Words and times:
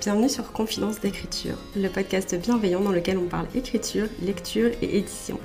Bienvenue 0.00 0.30
sur 0.30 0.50
Confidence 0.52 0.98
d'écriture, 0.98 1.58
le 1.76 1.90
podcast 1.90 2.34
bienveillant 2.34 2.80
dans 2.80 2.90
lequel 2.90 3.18
on 3.18 3.26
parle 3.26 3.46
écriture, 3.54 4.06
lecture 4.22 4.70
et 4.80 4.96
édition. 4.96 5.38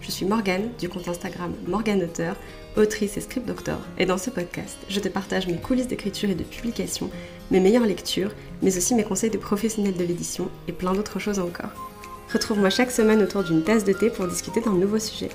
Je 0.00 0.10
suis 0.10 0.24
Morgane 0.24 0.70
du 0.78 0.88
compte 0.88 1.08
Instagram 1.08 1.52
Morgane 1.66 2.02
Auteur, 2.02 2.34
autrice 2.78 3.18
et 3.18 3.20
script 3.20 3.46
doctor, 3.46 3.78
et 3.98 4.06
dans 4.06 4.16
ce 4.16 4.30
podcast, 4.30 4.78
je 4.88 4.98
te 5.00 5.08
partage 5.08 5.46
mes 5.46 5.58
coulisses 5.58 5.88
d'écriture 5.88 6.30
et 6.30 6.34
de 6.34 6.42
publication, 6.42 7.10
mes 7.50 7.60
meilleures 7.60 7.84
lectures, 7.84 8.32
mais 8.62 8.74
aussi 8.78 8.94
mes 8.94 9.04
conseils 9.04 9.28
de 9.28 9.36
professionnels 9.36 9.98
de 9.98 10.04
l'édition 10.04 10.50
et 10.68 10.72
plein 10.72 10.94
d'autres 10.94 11.18
choses 11.18 11.38
encore. 11.38 11.92
Retrouve-moi 12.32 12.70
chaque 12.70 12.90
semaine 12.90 13.22
autour 13.22 13.44
d'une 13.44 13.62
tasse 13.62 13.84
de 13.84 13.92
thé 13.92 14.08
pour 14.08 14.26
discuter 14.26 14.62
d'un 14.62 14.72
nouveau 14.72 14.98
sujet. 14.98 15.28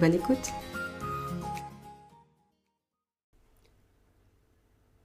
Bonne 0.00 0.14
écoute 0.14 0.48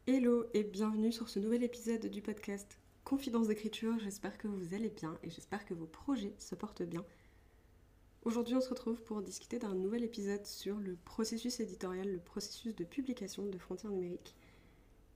Hello 0.07 0.45
et 0.53 0.63
bienvenue 0.63 1.11
sur 1.11 1.27
ce 1.27 1.39
nouvel 1.39 1.63
épisode 1.63 2.05
du 2.05 2.21
podcast 2.21 2.79
Confidence 3.03 3.47
d'écriture. 3.47 3.99
J'espère 3.99 4.37
que 4.37 4.47
vous 4.47 4.73
allez 4.73 4.89
bien 4.89 5.17
et 5.23 5.29
j'espère 5.29 5.65
que 5.65 5.73
vos 5.73 5.87
projets 5.87 6.33
se 6.37 6.55
portent 6.55 6.83
bien. 6.83 7.03
Aujourd'hui, 8.23 8.55
on 8.55 8.61
se 8.61 8.69
retrouve 8.69 9.01
pour 9.01 9.21
discuter 9.21 9.57
d'un 9.59 9.73
nouvel 9.73 10.03
épisode 10.03 10.45
sur 10.45 10.77
le 10.77 10.95
processus 10.95 11.59
éditorial, 11.59 12.11
le 12.11 12.19
processus 12.19 12.75
de 12.75 12.83
publication 12.83 13.45
de 13.47 13.57
Frontières 13.57 13.91
numériques. 13.91 14.35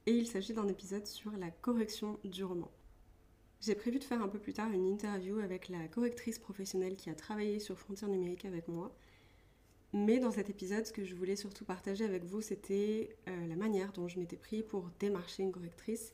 Et 0.08 0.12
il 0.12 0.28
s'agit 0.28 0.54
d'un 0.54 0.68
épisode 0.68 1.06
sur 1.06 1.32
la 1.38 1.52
correction 1.52 2.20
du 2.24 2.44
roman. 2.44 2.72
J'ai 3.62 3.76
prévu 3.76 4.00
de 4.00 4.04
faire 4.04 4.22
un 4.22 4.28
peu 4.28 4.40
plus 4.40 4.54
tard 4.54 4.72
une 4.72 4.88
interview 4.88 5.40
avec 5.40 5.70
la 5.70 5.88
correctrice 5.88 6.40
professionnelle 6.40 6.96
qui 6.96 7.10
a 7.10 7.16
travaillé 7.16 7.60
sur 7.60 7.78
Frontières 7.78 8.10
numériques 8.10 8.46
avec 8.46 8.68
moi. 8.68 8.94
Mais 9.94 10.20
dans 10.20 10.32
cet 10.32 10.50
épisode, 10.50 10.86
ce 10.86 10.92
que 10.92 11.06
je 11.06 11.16
voulais 11.16 11.36
surtout 11.36 11.64
partager 11.64 12.04
avec 12.04 12.26
vous, 12.26 12.42
c'était 12.42 13.16
euh, 13.30 13.48
la 13.48 13.56
manière 13.56 13.94
dont 13.94 14.08
je 14.08 14.20
m'étais 14.20 14.36
pris 14.36 14.62
pour 14.62 14.90
démarcher 15.00 15.44
une 15.44 15.52
correctrice 15.52 16.12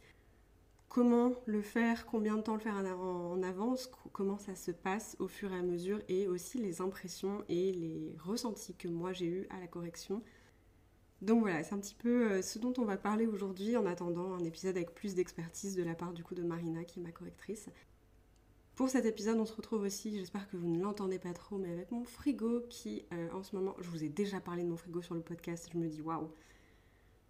comment 0.91 1.31
le 1.45 1.61
faire, 1.61 2.05
combien 2.05 2.35
de 2.35 2.41
temps 2.41 2.55
le 2.55 2.59
faire 2.59 2.75
en 2.75 3.41
avance, 3.43 3.89
comment 4.11 4.37
ça 4.37 4.55
se 4.55 4.71
passe 4.71 5.15
au 5.19 5.29
fur 5.29 5.53
et 5.53 5.55
à 5.57 5.61
mesure 5.61 6.01
et 6.09 6.27
aussi 6.27 6.57
les 6.57 6.81
impressions 6.81 7.45
et 7.47 7.71
les 7.71 8.13
ressentis 8.19 8.75
que 8.75 8.89
moi 8.89 9.13
j'ai 9.13 9.27
eu 9.27 9.47
à 9.51 9.61
la 9.61 9.67
correction. 9.67 10.21
Donc 11.21 11.39
voilà, 11.39 11.63
c'est 11.63 11.73
un 11.73 11.79
petit 11.79 11.95
peu 11.95 12.31
euh, 12.31 12.41
ce 12.41 12.59
dont 12.59 12.73
on 12.77 12.83
va 12.83 12.97
parler 12.97 13.25
aujourd'hui 13.25 13.77
en 13.77 13.85
attendant 13.85 14.33
un 14.33 14.43
épisode 14.43 14.75
avec 14.75 14.93
plus 14.93 15.15
d'expertise 15.15 15.77
de 15.77 15.83
la 15.83 15.95
part 15.95 16.11
du 16.11 16.25
coup 16.25 16.35
de 16.35 16.43
Marina 16.43 16.83
qui 16.83 16.99
est 16.99 17.03
ma 17.03 17.11
correctrice. 17.13 17.69
Pour 18.75 18.89
cet 18.89 19.05
épisode, 19.05 19.37
on 19.37 19.45
se 19.45 19.53
retrouve 19.53 19.83
aussi, 19.83 20.17
j'espère 20.17 20.49
que 20.49 20.57
vous 20.57 20.67
ne 20.67 20.81
l'entendez 20.81 21.19
pas 21.19 21.31
trop, 21.31 21.57
mais 21.57 21.71
avec 21.71 21.91
mon 21.91 22.03
frigo 22.03 22.63
qui 22.69 23.05
euh, 23.13 23.29
en 23.31 23.43
ce 23.43 23.55
moment, 23.55 23.77
je 23.79 23.89
vous 23.89 24.03
ai 24.03 24.09
déjà 24.09 24.41
parlé 24.41 24.63
de 24.63 24.67
mon 24.67 24.77
frigo 24.77 25.01
sur 25.01 25.15
le 25.15 25.21
podcast, 25.21 25.69
je 25.71 25.77
me 25.77 25.87
dis 25.87 26.01
waouh, 26.01 26.29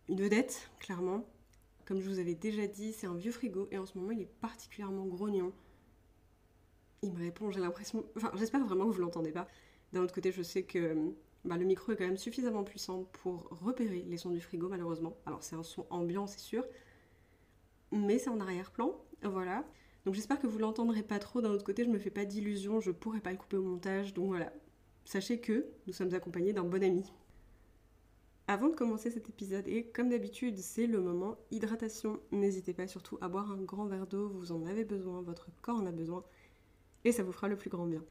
une 0.09 0.19
vedette, 0.19 0.71
clairement. 0.79 1.27
Comme 1.85 1.99
je 1.99 2.09
vous 2.09 2.19
avais 2.19 2.35
déjà 2.35 2.67
dit, 2.67 2.93
c'est 2.93 3.07
un 3.07 3.15
vieux 3.15 3.31
frigo 3.31 3.67
et 3.71 3.77
en 3.77 3.85
ce 3.85 3.97
moment 3.97 4.11
il 4.11 4.21
est 4.21 4.31
particulièrement 4.41 5.05
grognon. 5.05 5.51
Il 7.03 7.13
me 7.13 7.19
répond, 7.19 7.49
j'ai 7.51 7.59
l'impression. 7.59 8.05
Enfin, 8.15 8.31
j'espère 8.35 8.63
vraiment 8.65 8.87
que 8.87 8.91
vous 8.93 9.01
l'entendez 9.01 9.31
pas. 9.31 9.47
D'un 9.93 10.01
autre 10.03 10.13
côté, 10.13 10.31
je 10.31 10.41
sais 10.43 10.63
que 10.63 11.13
bah, 11.43 11.57
le 11.57 11.65
micro 11.65 11.91
est 11.91 11.95
quand 11.95 12.05
même 12.05 12.17
suffisamment 12.17 12.63
puissant 12.63 13.05
pour 13.11 13.47
repérer 13.49 14.03
les 14.07 14.17
sons 14.17 14.29
du 14.29 14.39
frigo, 14.39 14.69
malheureusement. 14.69 15.17
Alors, 15.25 15.43
c'est 15.43 15.55
un 15.55 15.63
son 15.63 15.85
ambiant, 15.89 16.27
c'est 16.27 16.39
sûr. 16.39 16.63
Mais 17.91 18.19
c'est 18.19 18.29
en 18.29 18.39
arrière-plan. 18.39 18.95
Voilà. 19.23 19.65
Donc, 20.05 20.13
j'espère 20.13 20.39
que 20.39 20.47
vous 20.47 20.59
l'entendrez 20.59 21.03
pas 21.03 21.19
trop. 21.19 21.41
D'un 21.41 21.49
autre 21.49 21.63
côté, 21.63 21.83
je 21.83 21.89
me 21.89 21.97
fais 21.97 22.11
pas 22.11 22.25
d'illusions, 22.25 22.79
je 22.79 22.91
pourrais 22.91 23.19
pas 23.19 23.31
le 23.31 23.37
couper 23.37 23.57
au 23.57 23.63
montage. 23.63 24.13
Donc, 24.13 24.27
voilà. 24.27 24.53
Sachez 25.03 25.39
que 25.39 25.65
nous 25.87 25.93
sommes 25.93 26.13
accompagnés 26.13 26.53
d'un 26.53 26.63
bon 26.63 26.83
ami. 26.83 27.11
Avant 28.51 28.67
de 28.67 28.75
commencer 28.75 29.09
cet 29.09 29.29
épisode, 29.29 29.65
et 29.69 29.85
comme 29.85 30.09
d'habitude, 30.09 30.59
c'est 30.59 30.85
le 30.85 30.99
moment 30.99 31.37
hydratation. 31.51 32.19
N'hésitez 32.33 32.73
pas 32.73 32.85
surtout 32.85 33.17
à 33.21 33.29
boire 33.29 33.49
un 33.49 33.61
grand 33.61 33.85
verre 33.85 34.07
d'eau, 34.07 34.27
vous 34.27 34.51
en 34.51 34.65
avez 34.65 34.83
besoin, 34.83 35.21
votre 35.21 35.47
corps 35.61 35.77
en 35.77 35.85
a 35.85 35.91
besoin, 35.93 36.25
et 37.05 37.13
ça 37.13 37.23
vous 37.23 37.31
fera 37.31 37.47
le 37.47 37.55
plus 37.55 37.69
grand 37.69 37.85
bien. 37.85 38.03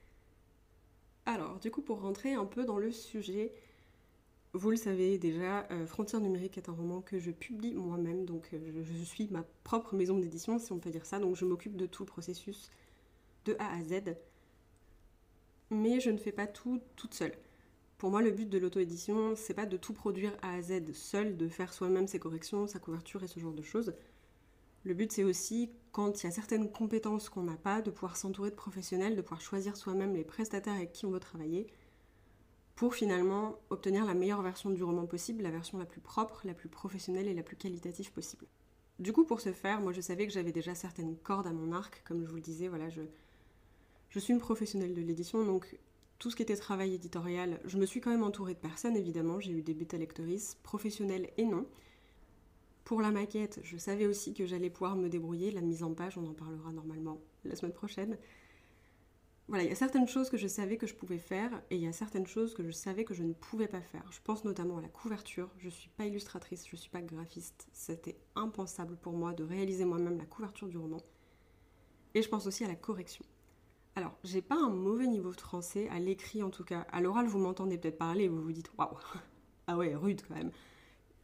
Alors, 1.26 1.58
du 1.58 1.70
coup, 1.70 1.82
pour 1.82 2.00
rentrer 2.00 2.32
un 2.32 2.46
peu 2.46 2.64
dans 2.64 2.78
le 2.78 2.90
sujet, 2.90 3.52
vous 4.54 4.70
le 4.70 4.78
savez 4.78 5.18
déjà, 5.18 5.68
euh, 5.72 5.86
Frontières 5.86 6.22
numériques 6.22 6.56
est 6.56 6.70
un 6.70 6.72
roman 6.72 7.02
que 7.02 7.18
je 7.18 7.32
publie 7.32 7.74
moi-même, 7.74 8.24
donc 8.24 8.48
euh, 8.54 8.82
je, 8.82 9.04
suis 9.04 9.28
ma 9.28 9.44
propre 9.62 9.94
maison 9.94 10.16
d'édition, 10.18 10.58
si 10.58 10.72
on 10.72 10.78
peut 10.78 10.88
dire 10.88 11.04
ça, 11.04 11.18
donc 11.18 11.36
je 11.36 11.44
m'occupe 11.44 11.76
de 11.76 11.84
tout 11.84 12.04
le 12.04 12.08
processus 12.08 12.70
de 13.44 13.56
A 13.58 13.76
à 13.76 13.82
Z. 13.82 14.16
Mais 15.68 16.00
je 16.00 16.08
ne 16.08 16.16
fais 16.16 16.32
pas 16.32 16.46
tout 16.46 16.80
toute 16.96 17.12
seule. 17.12 17.34
Pour 18.00 18.10
moi, 18.10 18.22
le 18.22 18.30
but 18.30 18.48
de 18.48 18.56
l'auto-édition, 18.56 19.36
c'est 19.36 19.52
pas 19.52 19.66
de 19.66 19.76
tout 19.76 19.92
produire 19.92 20.34
A 20.40 20.54
à 20.54 20.62
Z 20.62 20.90
seul, 20.94 21.36
de 21.36 21.48
faire 21.48 21.74
soi-même 21.74 22.06
ses 22.06 22.18
corrections, 22.18 22.66
sa 22.66 22.78
couverture 22.78 23.22
et 23.22 23.26
ce 23.26 23.38
genre 23.38 23.52
de 23.52 23.60
choses. 23.60 23.92
Le 24.84 24.94
but, 24.94 25.12
c'est 25.12 25.22
aussi, 25.22 25.70
quand 25.92 26.22
il 26.22 26.24
y 26.24 26.26
a 26.30 26.32
certaines 26.32 26.72
compétences 26.72 27.28
qu'on 27.28 27.42
n'a 27.42 27.58
pas, 27.58 27.82
de 27.82 27.90
pouvoir 27.90 28.16
s'entourer 28.16 28.48
de 28.48 28.54
professionnels, 28.54 29.16
de 29.16 29.20
pouvoir 29.20 29.42
choisir 29.42 29.76
soi-même 29.76 30.14
les 30.14 30.24
prestataires 30.24 30.72
avec 30.72 30.92
qui 30.92 31.04
on 31.04 31.10
veut 31.10 31.20
travailler, 31.20 31.66
pour 32.74 32.94
finalement 32.94 33.58
obtenir 33.68 34.06
la 34.06 34.14
meilleure 34.14 34.40
version 34.40 34.70
du 34.70 34.82
roman 34.82 35.04
possible, 35.04 35.42
la 35.42 35.50
version 35.50 35.76
la 35.76 35.84
plus 35.84 36.00
propre, 36.00 36.40
la 36.44 36.54
plus 36.54 36.70
professionnelle 36.70 37.28
et 37.28 37.34
la 37.34 37.42
plus 37.42 37.56
qualitative 37.56 38.12
possible. 38.12 38.46
Du 38.98 39.12
coup, 39.12 39.26
pour 39.26 39.42
ce 39.42 39.52
faire, 39.52 39.82
moi 39.82 39.92
je 39.92 40.00
savais 40.00 40.26
que 40.26 40.32
j'avais 40.32 40.52
déjà 40.52 40.74
certaines 40.74 41.18
cordes 41.18 41.46
à 41.46 41.52
mon 41.52 41.70
arc, 41.72 42.02
comme 42.06 42.22
je 42.22 42.30
vous 42.30 42.36
le 42.36 42.40
disais, 42.40 42.68
voilà, 42.68 42.88
je, 42.88 43.02
je 44.08 44.18
suis 44.18 44.32
une 44.32 44.40
professionnelle 44.40 44.94
de 44.94 45.02
l'édition, 45.02 45.44
donc 45.44 45.78
tout 46.20 46.30
ce 46.30 46.36
qui 46.36 46.42
était 46.42 46.54
travail 46.54 46.94
éditorial, 46.94 47.60
je 47.64 47.78
me 47.78 47.86
suis 47.86 48.00
quand 48.00 48.10
même 48.10 48.22
entourée 48.22 48.52
de 48.52 48.58
personnes, 48.58 48.94
évidemment. 48.94 49.40
J'ai 49.40 49.52
eu 49.52 49.62
des 49.62 49.72
bêta 49.72 49.96
lectrices, 49.96 50.58
professionnelles 50.62 51.30
et 51.38 51.46
non. 51.46 51.66
Pour 52.84 53.00
la 53.00 53.10
maquette, 53.10 53.58
je 53.62 53.78
savais 53.78 54.06
aussi 54.06 54.34
que 54.34 54.44
j'allais 54.44 54.68
pouvoir 54.68 54.96
me 54.96 55.08
débrouiller. 55.08 55.50
La 55.50 55.62
mise 55.62 55.82
en 55.82 55.94
page, 55.94 56.18
on 56.18 56.26
en 56.28 56.34
parlera 56.34 56.72
normalement 56.72 57.20
la 57.44 57.56
semaine 57.56 57.72
prochaine. 57.72 58.18
Voilà, 59.48 59.64
il 59.64 59.70
y 59.70 59.72
a 59.72 59.76
certaines 59.76 60.06
choses 60.06 60.28
que 60.28 60.36
je 60.36 60.46
savais 60.46 60.76
que 60.76 60.86
je 60.86 60.94
pouvais 60.94 61.18
faire 61.18 61.50
et 61.70 61.76
il 61.76 61.82
y 61.82 61.88
a 61.88 61.92
certaines 61.92 62.26
choses 62.26 62.52
que 62.52 62.62
je 62.62 62.70
savais 62.70 63.04
que 63.04 63.14
je 63.14 63.22
ne 63.22 63.32
pouvais 63.32 63.66
pas 63.66 63.80
faire. 63.80 64.04
Je 64.12 64.20
pense 64.22 64.44
notamment 64.44 64.76
à 64.76 64.82
la 64.82 64.88
couverture. 64.88 65.48
Je 65.56 65.66
ne 65.66 65.70
suis 65.70 65.88
pas 65.88 66.04
illustratrice, 66.04 66.68
je 66.68 66.76
ne 66.76 66.80
suis 66.80 66.90
pas 66.90 67.00
graphiste. 67.00 67.66
C'était 67.72 68.18
impensable 68.36 68.96
pour 68.98 69.14
moi 69.14 69.32
de 69.32 69.42
réaliser 69.42 69.86
moi-même 69.86 70.18
la 70.18 70.26
couverture 70.26 70.68
du 70.68 70.76
roman. 70.76 71.00
Et 72.14 72.20
je 72.20 72.28
pense 72.28 72.46
aussi 72.46 72.62
à 72.62 72.68
la 72.68 72.76
correction. 72.76 73.24
Alors, 74.00 74.16
j'ai 74.24 74.40
pas 74.40 74.56
un 74.56 74.70
mauvais 74.70 75.06
niveau 75.06 75.30
de 75.30 75.40
français, 75.40 75.86
à 75.90 75.98
l'écrit 75.98 76.42
en 76.42 76.48
tout 76.48 76.64
cas. 76.64 76.86
À 76.90 77.02
l'oral, 77.02 77.26
vous 77.26 77.38
m'entendez 77.38 77.76
peut-être 77.76 77.98
parler 77.98 78.24
et 78.24 78.28
vous 78.28 78.40
vous 78.40 78.52
dites 78.52 78.70
waouh, 78.78 78.96
ah 79.66 79.76
ouais, 79.76 79.94
rude 79.94 80.22
quand 80.26 80.36
même. 80.36 80.50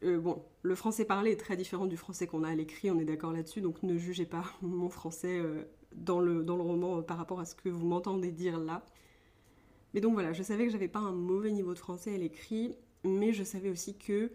Euh, 0.02 0.18
bon, 0.18 0.44
le 0.60 0.74
français 0.74 1.06
parlé 1.06 1.30
est 1.30 1.40
très 1.40 1.56
différent 1.56 1.86
du 1.86 1.96
français 1.96 2.26
qu'on 2.26 2.44
a 2.44 2.50
à 2.50 2.54
l'écrit, 2.54 2.90
on 2.90 2.98
est 2.98 3.06
d'accord 3.06 3.32
là-dessus, 3.32 3.62
donc 3.62 3.82
ne 3.82 3.96
jugez 3.96 4.26
pas 4.26 4.44
mon 4.60 4.90
français 4.90 5.38
euh, 5.38 5.64
dans, 5.94 6.20
le, 6.20 6.44
dans 6.44 6.56
le 6.56 6.62
roman 6.62 6.98
euh, 6.98 7.00
par 7.00 7.16
rapport 7.16 7.40
à 7.40 7.46
ce 7.46 7.54
que 7.54 7.70
vous 7.70 7.86
m'entendez 7.86 8.30
dire 8.30 8.58
là. 8.58 8.84
Mais 9.94 10.02
donc 10.02 10.12
voilà, 10.12 10.34
je 10.34 10.42
savais 10.42 10.66
que 10.66 10.70
j'avais 10.70 10.86
pas 10.86 10.98
un 10.98 11.12
mauvais 11.12 11.52
niveau 11.52 11.72
de 11.72 11.78
français 11.78 12.14
à 12.14 12.18
l'écrit, 12.18 12.76
mais 13.04 13.32
je 13.32 13.42
savais 13.42 13.70
aussi 13.70 13.96
que, 13.96 14.30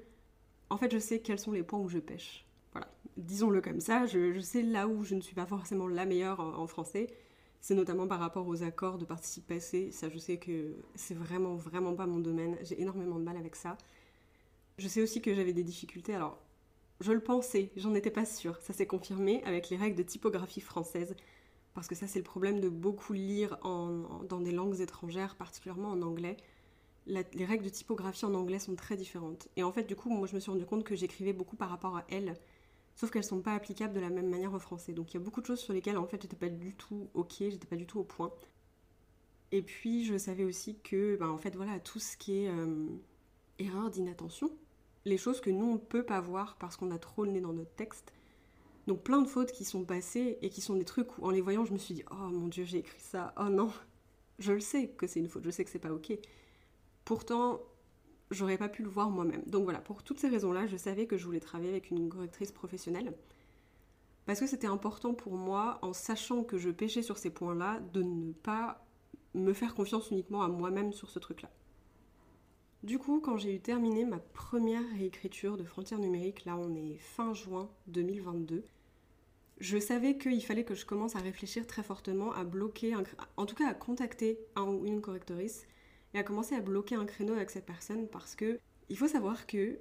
en 0.71 0.77
fait, 0.77 0.91
je 0.91 0.97
sais 0.97 1.19
quels 1.19 1.37
sont 1.37 1.51
les 1.51 1.61
points 1.61 1.79
où 1.79 1.89
je 1.89 1.99
pêche. 1.99 2.47
Voilà, 2.71 2.87
disons-le 3.17 3.61
comme 3.61 3.81
ça, 3.81 4.07
je, 4.07 4.39
sais 4.39 4.63
là 4.63 4.87
où 4.87 5.03
je 5.03 5.13
ne 5.13 5.21
suis 5.21 5.35
pas 5.35 5.45
forcément 5.45 5.87
la 5.87 6.07
meilleure 6.07 6.39
en 6.39 6.65
français, 6.65 7.05
c'est 7.61 7.75
notamment 7.75 8.07
par 8.07 8.19
rapport 8.19 8.47
aux 8.47 8.63
accords 8.63 8.97
de 8.97 9.05
participe 9.05 9.45
passé. 9.47 9.91
Ça, 9.91 10.09
je 10.09 10.17
sais 10.17 10.37
que 10.37 10.75
c'est 10.95 11.13
vraiment, 11.13 11.55
vraiment 11.55 11.93
pas 11.93 12.07
mon 12.07 12.19
domaine. 12.19 12.57
J'ai 12.63 12.81
énormément 12.81 13.19
de 13.19 13.23
mal 13.23 13.37
avec 13.37 13.55
ça. 13.55 13.77
Je 14.79 14.87
sais 14.87 15.01
aussi 15.01 15.21
que 15.21 15.33
j'avais 15.35 15.53
des 15.53 15.63
difficultés. 15.63 16.15
Alors, 16.15 16.39
je 17.01 17.11
le 17.11 17.19
pensais, 17.19 17.71
j'en 17.75 17.93
étais 17.93 18.09
pas 18.09 18.25
sûre. 18.25 18.57
Ça 18.61 18.73
s'est 18.73 18.87
confirmé 18.87 19.43
avec 19.43 19.69
les 19.69 19.77
règles 19.77 19.95
de 19.95 20.03
typographie 20.03 20.59
française. 20.59 21.15
Parce 21.75 21.87
que 21.87 21.95
ça, 21.95 22.07
c'est 22.07 22.19
le 22.19 22.25
problème 22.25 22.59
de 22.59 22.67
beaucoup 22.67 23.13
lire 23.13 23.57
dans 23.63 24.41
des 24.41 24.51
langues 24.51 24.81
étrangères, 24.81 25.35
particulièrement 25.35 25.91
en 25.91 26.01
anglais. 26.01 26.37
les 27.05 27.45
règles 27.45 27.63
de 27.63 27.69
typographie 27.69 28.25
en 28.25 28.33
anglais 28.33 28.59
sont 28.59 28.75
très 28.75 28.97
différentes. 28.97 29.47
Et 29.55 29.63
en 29.63 29.71
fait, 29.71 29.83
du 29.83 29.95
coup, 29.95 30.09
moi, 30.09 30.27
je 30.27 30.33
me 30.33 30.39
suis 30.39 30.51
rendu 30.51 30.65
compte 30.65 30.83
que 30.83 30.95
j'écrivais 30.95 31.33
beaucoup 31.33 31.55
par 31.55 31.69
rapport 31.69 31.95
à 31.95 32.05
elles 32.09 32.35
sauf 32.95 33.11
qu'elles 33.11 33.23
sont 33.23 33.41
pas 33.41 33.53
applicables 33.53 33.93
de 33.93 33.99
la 33.99 34.09
même 34.09 34.29
manière 34.29 34.53
en 34.53 34.59
français. 34.59 34.93
Donc 34.93 35.13
il 35.13 35.17
y 35.17 35.17
a 35.17 35.23
beaucoup 35.23 35.41
de 35.41 35.45
choses 35.45 35.59
sur 35.59 35.73
lesquelles 35.73 35.97
en 35.97 36.05
fait 36.05 36.21
j'étais 36.21 36.35
pas 36.35 36.49
du 36.49 36.73
tout 36.73 37.09
ok, 37.13 37.35
j'étais 37.39 37.67
pas 37.67 37.75
du 37.75 37.85
tout 37.85 37.99
au 37.99 38.03
point. 38.03 38.31
Et 39.51 39.61
puis 39.61 40.05
je 40.05 40.17
savais 40.17 40.43
aussi 40.43 40.77
que 40.79 41.17
ben, 41.17 41.29
en 41.29 41.37
fait 41.37 41.55
voilà 41.55 41.79
tout 41.79 41.99
ce 41.99 42.15
qui 42.17 42.43
est 42.43 42.49
euh, 42.49 42.87
erreur 43.59 43.89
d'inattention, 43.89 44.49
les 45.05 45.17
choses 45.17 45.41
que 45.41 45.49
nous 45.49 45.71
on 45.73 45.77
peut 45.77 46.03
pas 46.03 46.21
voir 46.21 46.57
parce 46.57 46.77
qu'on 46.77 46.91
a 46.91 46.99
trop 46.99 47.25
le 47.25 47.31
nez 47.31 47.41
dans 47.41 47.53
notre 47.53 47.73
texte. 47.75 48.13
Donc 48.87 49.03
plein 49.03 49.21
de 49.21 49.27
fautes 49.27 49.51
qui 49.51 49.63
sont 49.65 49.83
passées 49.83 50.37
et 50.41 50.49
qui 50.49 50.61
sont 50.61 50.75
des 50.75 50.85
trucs 50.85 51.17
où 51.17 51.25
en 51.25 51.29
les 51.29 51.41
voyant 51.41 51.65
je 51.65 51.73
me 51.73 51.77
suis 51.77 51.93
dit 51.93 52.03
oh 52.11 52.29
mon 52.29 52.47
dieu 52.47 52.65
j'ai 52.65 52.79
écrit 52.79 52.99
ça, 52.99 53.33
oh 53.37 53.49
non, 53.49 53.71
je 54.39 54.53
le 54.53 54.59
sais 54.59 54.89
que 54.89 55.07
c'est 55.07 55.19
une 55.19 55.29
faute, 55.29 55.45
je 55.45 55.51
sais 55.51 55.63
que 55.63 55.69
c'est 55.69 55.79
pas 55.79 55.93
ok. 55.93 56.13
Pourtant 57.05 57.61
j'aurais 58.31 58.57
pas 58.57 58.69
pu 58.69 58.83
le 58.83 58.89
voir 58.89 59.09
moi-même. 59.09 59.43
Donc 59.45 59.63
voilà, 59.63 59.79
pour 59.79 60.03
toutes 60.03 60.19
ces 60.19 60.29
raisons-là, 60.29 60.67
je 60.67 60.77
savais 60.77 61.05
que 61.05 61.17
je 61.17 61.25
voulais 61.25 61.39
travailler 61.39 61.71
avec 61.71 61.91
une 61.91 62.09
correctrice 62.09 62.51
professionnelle. 62.51 63.13
Parce 64.25 64.39
que 64.39 64.47
c'était 64.47 64.67
important 64.67 65.13
pour 65.13 65.33
moi, 65.33 65.79
en 65.81 65.93
sachant 65.93 66.43
que 66.43 66.57
je 66.57 66.69
pêchais 66.69 67.01
sur 67.01 67.17
ces 67.17 67.29
points-là, 67.29 67.79
de 67.93 68.03
ne 68.03 68.31
pas 68.31 68.85
me 69.33 69.53
faire 69.53 69.75
confiance 69.75 70.11
uniquement 70.11 70.43
à 70.43 70.47
moi-même 70.47 70.93
sur 70.93 71.09
ce 71.09 71.19
truc-là. 71.19 71.49
Du 72.83 72.97
coup, 72.97 73.19
quand 73.19 73.37
j'ai 73.37 73.55
eu 73.55 73.59
terminé 73.59 74.05
ma 74.05 74.17
première 74.17 74.87
réécriture 74.93 75.55
de 75.55 75.63
Frontières 75.63 75.99
numériques, 75.99 76.45
là 76.45 76.57
on 76.57 76.73
est 76.75 76.97
fin 76.97 77.33
juin 77.33 77.69
2022, 77.87 78.63
je 79.59 79.77
savais 79.77 80.17
qu'il 80.17 80.43
fallait 80.43 80.63
que 80.63 80.73
je 80.73 80.87
commence 80.87 81.15
à 81.15 81.19
réfléchir 81.19 81.67
très 81.67 81.83
fortement, 81.83 82.33
à 82.33 82.43
bloquer, 82.43 82.95
en 83.37 83.45
tout 83.45 83.55
cas 83.55 83.69
à 83.69 83.75
contacter 83.75 84.39
un 84.55 84.63
ou 84.63 84.85
une 84.87 85.01
correctrice 85.01 85.67
et 86.13 86.19
à 86.19 86.23
commencer 86.23 86.55
à 86.55 86.61
bloquer 86.61 86.95
un 86.95 87.05
créneau 87.05 87.33
avec 87.33 87.49
cette 87.49 87.65
personne 87.65 88.07
parce 88.07 88.35
que 88.35 88.59
il 88.89 88.97
faut 88.97 89.07
savoir 89.07 89.47
que 89.47 89.79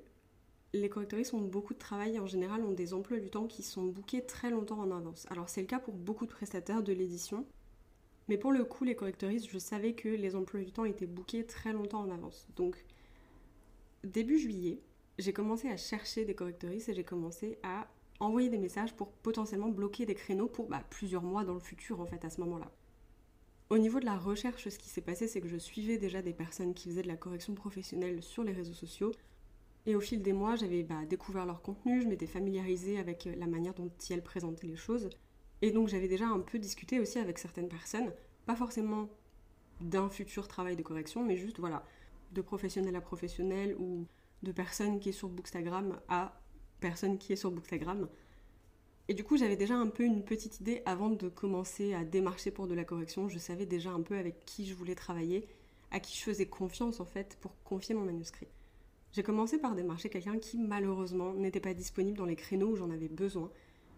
les 0.73 0.88
correctrices 0.88 1.32
ont 1.32 1.41
beaucoup 1.41 1.75
de 1.75 1.79
travail 1.79 2.15
et 2.15 2.21
en 2.21 2.27
général 2.27 2.62
ont 2.62 2.73
des 2.73 2.94
emplois 2.94 3.19
du 3.19 3.31
temps 3.31 3.47
qui 3.47 3.62
sont 3.62 3.85
bookés 3.85 4.25
très 4.25 4.50
longtemps 4.50 4.79
en 4.79 4.91
avance. 4.91 5.27
Alors 5.31 5.49
c'est 5.49 5.61
le 5.61 5.67
cas 5.67 5.81
pour 5.81 5.94
beaucoup 5.94 6.27
de 6.27 6.31
prestataires 6.31 6.82
de 6.82 6.93
l'édition, 6.93 7.44
mais 8.29 8.38
pour 8.38 8.53
le 8.53 8.65
coup 8.65 8.85
les 8.85 8.94
correctrices, 8.94 9.49
je 9.49 9.59
savais 9.59 9.94
que 9.94 10.09
les 10.09 10.37
emplois 10.37 10.61
du 10.61 10.71
temps 10.71 10.85
étaient 10.85 11.06
bookés 11.06 11.44
très 11.44 11.73
longtemps 11.73 12.03
en 12.03 12.11
avance. 12.11 12.47
Donc 12.55 12.85
début 14.05 14.38
juillet, 14.38 14.81
j'ai 15.19 15.32
commencé 15.32 15.69
à 15.69 15.77
chercher 15.77 16.25
des 16.25 16.35
correctrices 16.35 16.88
et 16.88 16.94
j'ai 16.94 17.05
commencé 17.05 17.59
à 17.65 17.88
envoyer 18.21 18.49
des 18.49 18.59
messages 18.59 18.94
pour 18.94 19.11
potentiellement 19.11 19.69
bloquer 19.69 20.06
des 20.06 20.15
créneaux 20.15 20.49
pour 20.49 20.69
bah, 20.69 20.85
plusieurs 20.91 21.23
mois 21.23 21.44
dans 21.44 21.55
le 21.55 21.61
futur 21.61 22.00
en 22.00 22.06
fait 22.06 22.25
à 22.25 22.31
ce 22.31 22.41
moment-là. 22.43 22.71
Au 23.70 23.78
niveau 23.78 24.00
de 24.00 24.05
la 24.05 24.19
recherche, 24.19 24.69
ce 24.69 24.78
qui 24.78 24.88
s'est 24.88 25.00
passé, 25.00 25.28
c'est 25.28 25.40
que 25.40 25.46
je 25.46 25.56
suivais 25.56 25.96
déjà 25.96 26.22
des 26.22 26.32
personnes 26.32 26.75
qui 26.75 26.88
faisaient 26.88 27.02
de 27.02 27.08
la 27.08 27.17
correction 27.17 27.55
professionnelle 27.55 28.20
sur 28.20 28.43
les 28.43 28.50
réseaux 28.50 28.75
sociaux. 28.75 29.12
Et 29.87 29.94
au 29.94 30.00
fil 30.00 30.22
des 30.22 30.32
mois, 30.32 30.56
j'avais 30.56 30.82
bah, 30.82 31.06
découvert 31.08 31.46
leur 31.46 31.62
contenu, 31.62 32.02
je 32.02 32.08
m'étais 32.08 32.26
familiarisée 32.26 32.99
avec 32.99 33.28
euh, 33.28 33.34
la 33.37 33.46
manière 33.46 33.72
dont 33.75 33.90
elles 34.11 34.25
présentaient 34.25 34.67
les 34.67 34.76
choses. 34.76 35.08
Et 35.62 35.70
donc 35.70 35.87
j'avais 35.87 36.08
déjà 36.08 36.26
un 36.26 36.40
peu 36.40 36.58
discuté 36.58 36.99
aussi 36.99 37.20
avec 37.20 37.38
certaines 37.38 37.69
personnes, 37.69 38.12
pas 38.44 38.56
forcément 38.56 39.08
d'un 39.81 40.08
futur 40.08 40.49
travail 40.49 40.75
de 40.75 40.82
correction, 40.82 41.25
mais 41.25 41.37
juste 41.37 41.61
voilà, 41.61 41.84
de 42.32 42.43
professionnel 42.43 42.96
à 42.96 43.00
professionnel 43.00 43.76
ou 43.78 44.05
de 44.43 44.50
personne 44.50 44.99
qui 44.99 45.11
est 45.11 45.12
sur 45.12 45.28
Bookstagram 45.28 46.00
à 46.08 46.40
personne 46.81 47.19
qui 47.19 47.32
est 47.32 47.37
sur 47.37 47.52
Bookstagram. 47.52 48.08
Et 49.11 49.12
du 49.12 49.25
coup, 49.25 49.37
j'avais 49.37 49.57
déjà 49.57 49.75
un 49.75 49.89
peu 49.89 50.05
une 50.05 50.23
petite 50.23 50.61
idée 50.61 50.83
avant 50.87 51.11
de 51.11 51.29
commencer 51.29 51.95
à 51.95 52.05
démarcher 52.05 52.53
pour 52.53 52.69
de 52.69 52.77
la 52.77 52.85
correction. 52.85 53.29
Je 53.29 53.41
savais 53.41 53.67
déjà 53.67 53.91
un 53.91 54.03
peu 54.03 54.17
avec 54.17 54.45
qui 54.45 54.67
je 54.67 54.73
voulais 54.73 54.95
travailler, 54.95 55.49
à 55.91 55.99
qui 55.99 56.17
je 56.17 56.23
faisais 56.23 56.47
confiance 56.47 57.01
en 57.01 57.05
fait 57.05 57.37
pour 57.41 57.61
confier 57.65 57.93
mon 57.97 58.05
manuscrit. 58.05 58.47
J'ai 59.11 59.25
commencé 59.25 59.59
par 59.59 59.75
démarcher 59.75 60.11
quelqu'un 60.11 60.39
qui 60.39 60.59
malheureusement 60.59 61.35
n'était 61.35 61.59
pas 61.59 61.75
disponible 61.75 62.19
dans 62.19 62.25
les 62.25 62.37
créneaux 62.37 62.69
où 62.69 62.77
j'en 62.77 62.89
avais 62.93 63.09
besoin, 63.09 63.51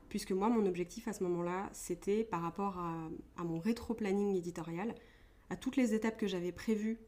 puisque 0.09 0.33
moi 0.33 0.49
mon 0.49 0.65
objectif 0.65 1.07
à 1.07 1.13
ce 1.13 1.23
moment-là 1.25 1.69
c'était 1.75 2.25
par 2.25 2.41
rapport 2.41 2.79
à, 2.79 2.97
à 3.37 3.45
mon 3.45 3.59
rétro-planning 3.59 4.35
éditorial, 4.35 4.95
à 5.51 5.57
toutes 5.57 5.77
les 5.77 5.93
étapes 5.93 6.17
que 6.17 6.27
j'avais 6.27 6.53
prévues 6.53 6.99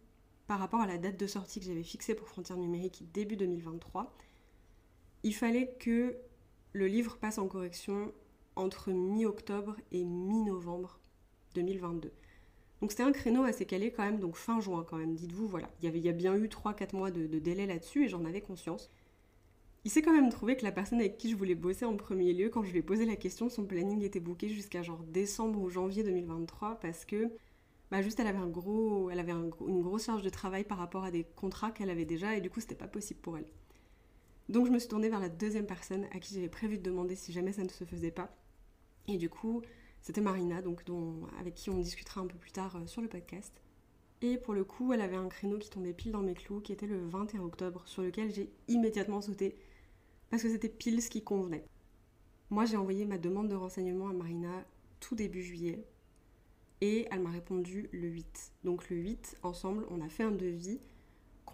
par 0.47 0.59
rapport 0.59 0.83
à 0.83 0.87
la 0.87 0.99
date 0.99 1.19
de 1.19 1.27
sortie 1.27 1.59
que 1.59 1.65
j'avais 1.65 1.83
fixée 1.83 2.15
pour 2.15 2.29
Frontières 2.29 2.59
numériques 2.59 3.11
début 3.15 3.37
2023, 3.37 4.15
il 5.23 5.35
fallait 5.35 5.75
que 5.81 6.19
le 6.75 6.88
livre 6.88 7.17
passe 7.17 7.38
en 7.38 7.47
correction 7.47 8.12
entre 8.56 8.91
mi-octobre 8.91 9.76
et 9.93 10.05
mi-novembre 10.05 10.99
2022. 11.55 12.12
Donc 12.81 12.91
c'était 12.91 13.05
un 13.05 13.12
créneau 13.12 13.44
assez 13.44 13.65
calé 13.65 13.93
quand 13.93 14.03
même, 14.03 14.19
donc 14.19 14.35
fin 14.35 14.61
juin 14.61 14.85
quand 14.87 14.97
même, 14.97 15.15
dites-vous, 15.15 15.47
voilà. 15.47 15.71
Il 15.81 15.85
y, 15.85 15.88
avait, 15.88 16.09
a 16.09 16.12
bien 16.12 16.35
eu 16.35 16.49
3-4 16.49 16.97
mois 16.97 17.12
de, 17.12 17.26
délai 17.38 17.67
là-dessus 17.67 18.05
et 18.05 18.09
j'en 18.09 18.25
avais 18.25 18.41
conscience. 18.41 18.91
Il 19.85 19.91
s'est 19.91 20.03
quand 20.03 20.12
même 20.12 20.31
trouvé 20.31 20.56
que 20.56 20.65
la 20.65 20.73
personne 20.73 20.99
avec 20.99 21.17
qui 21.17 21.31
je 21.31 21.37
voulais 21.37 21.55
bosser 21.55 21.85
en 21.85 21.97
premier 21.97 22.32
lieu, 22.32 22.49
quand 22.49 22.65
je 22.65 22.73
lui 22.73 22.81
ai 22.81 22.82
posé 22.82 23.06
la 23.06 23.17
question, 23.17 23.49
son 23.49 23.65
planning 23.65 24.03
était 24.03 24.19
booké 24.19 24.49
jusqu'à 24.49 24.82
genre 24.82 25.05
décembre 25.05 25.61
ou 25.61 25.71
janvier 25.71 26.03
2023 26.03 26.81
parce 26.81 27.05
que 27.05 27.31
bah 27.93 28.03
juste 28.03 28.19
elle 28.19 28.26
avait, 28.26 28.38
un 28.38 28.49
gros, 28.49 29.11
elle 29.11 29.21
avait 29.21 29.32
une 29.32 29.82
grosse 29.82 30.06
charge 30.06 30.23
de 30.23 30.31
travail 30.31 30.65
par 30.65 30.79
rapport 30.79 31.05
à 31.05 31.12
des 31.12 31.25
contrats 31.37 31.71
qu'elle 31.71 31.91
avait 31.91 32.05
déjà 32.05 32.35
et 32.35 32.41
du 32.41 32.50
coup 32.50 32.61
c'était 32.61 32.75
pas 32.75 32.88
possible 32.88 33.21
pour 33.21 33.38
elle. 33.38 33.47
Donc 34.49 34.67
je 34.67 34.73
me 34.73 34.79
suis 34.79 34.88
tournée 34.88 35.08
vers 35.08 35.20
la 35.20 35.29
deuxième 35.29 35.67
personne 35.67 36.05
à 36.12 36.19
qui 36.19 36.35
j'avais 36.35 36.49
prévu 36.49 36.76
de 36.76 36.82
demander 36.82 37.17
si 37.17 37.32
jamais 37.32 37.52
ça 37.52 37.62
ne 37.62 37.69
se 37.69 37.85
faisait 37.85 38.11
pas. 38.11 38.35
Et 39.08 39.17
du 39.17 39.29
coup, 39.31 39.62
c'était 40.00 40.20
Marina, 40.20 40.61
donc 40.61 40.82
avec 41.38 41.55
qui 41.55 41.70
on 41.70 41.79
discutera 41.79 42.20
un 42.20 42.26
peu 42.26 42.37
plus 42.37 42.52
tard 42.52 42.76
euh, 42.76 42.87
sur 42.87 43.00
le 43.00 43.08
podcast. 43.08 43.52
Et 44.20 44.37
pour 44.37 44.55
le 44.55 44.64
coup, 44.64 44.93
elle 44.93 45.00
avait 45.00 45.17
un 45.17 45.29
créneau 45.29 45.58
qui 45.58 45.70
tombait 45.70 45.93
pile 45.93 46.12
dans 46.12 46.23
mes 46.23 46.35
clous, 46.35 46.61
qui 46.61 46.73
était 46.73 46.87
le 46.87 47.06
21 47.06 47.41
octobre, 47.43 47.82
sur 47.87 48.02
lequel 48.02 48.32
j'ai 48.32 48.50
immédiatement 48.69 49.20
sauté, 49.20 49.56
parce 50.31 50.43
que 50.43 50.49
c'était 50.49 50.69
pile 50.69 51.02
ce 51.02 51.11
qui 51.11 51.23
convenait. 51.23 51.67
Moi, 52.50 52.64
j'ai 52.64 52.76
envoyé 52.76 53.05
ma 53.05 53.19
demande 53.19 53.49
de 53.49 53.55
renseignement 53.55 54.08
à 54.08 54.12
Marina 54.12 54.64
tout 55.00 55.14
début 55.14 55.43
juillet, 55.43 55.85
et 56.81 57.06
elle 57.11 57.20
m'a 57.20 57.31
répondu 57.31 57.88
le 57.93 58.08
8. 58.08 58.52
Donc 58.64 58.88
le 58.90 58.97
8, 58.97 59.38
ensemble, 59.43 59.87
on 59.90 60.00
a 60.00 60.08
fait 60.08 60.23
un 60.23 60.31
devis 60.31 60.81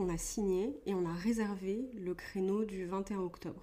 qu'on 0.00 0.08
a 0.08 0.16
signé 0.16 0.80
et 0.86 0.94
on 0.94 1.04
a 1.04 1.12
réservé 1.12 1.90
le 1.94 2.14
créneau 2.14 2.64
du 2.64 2.86
21 2.86 3.18
octobre. 3.18 3.62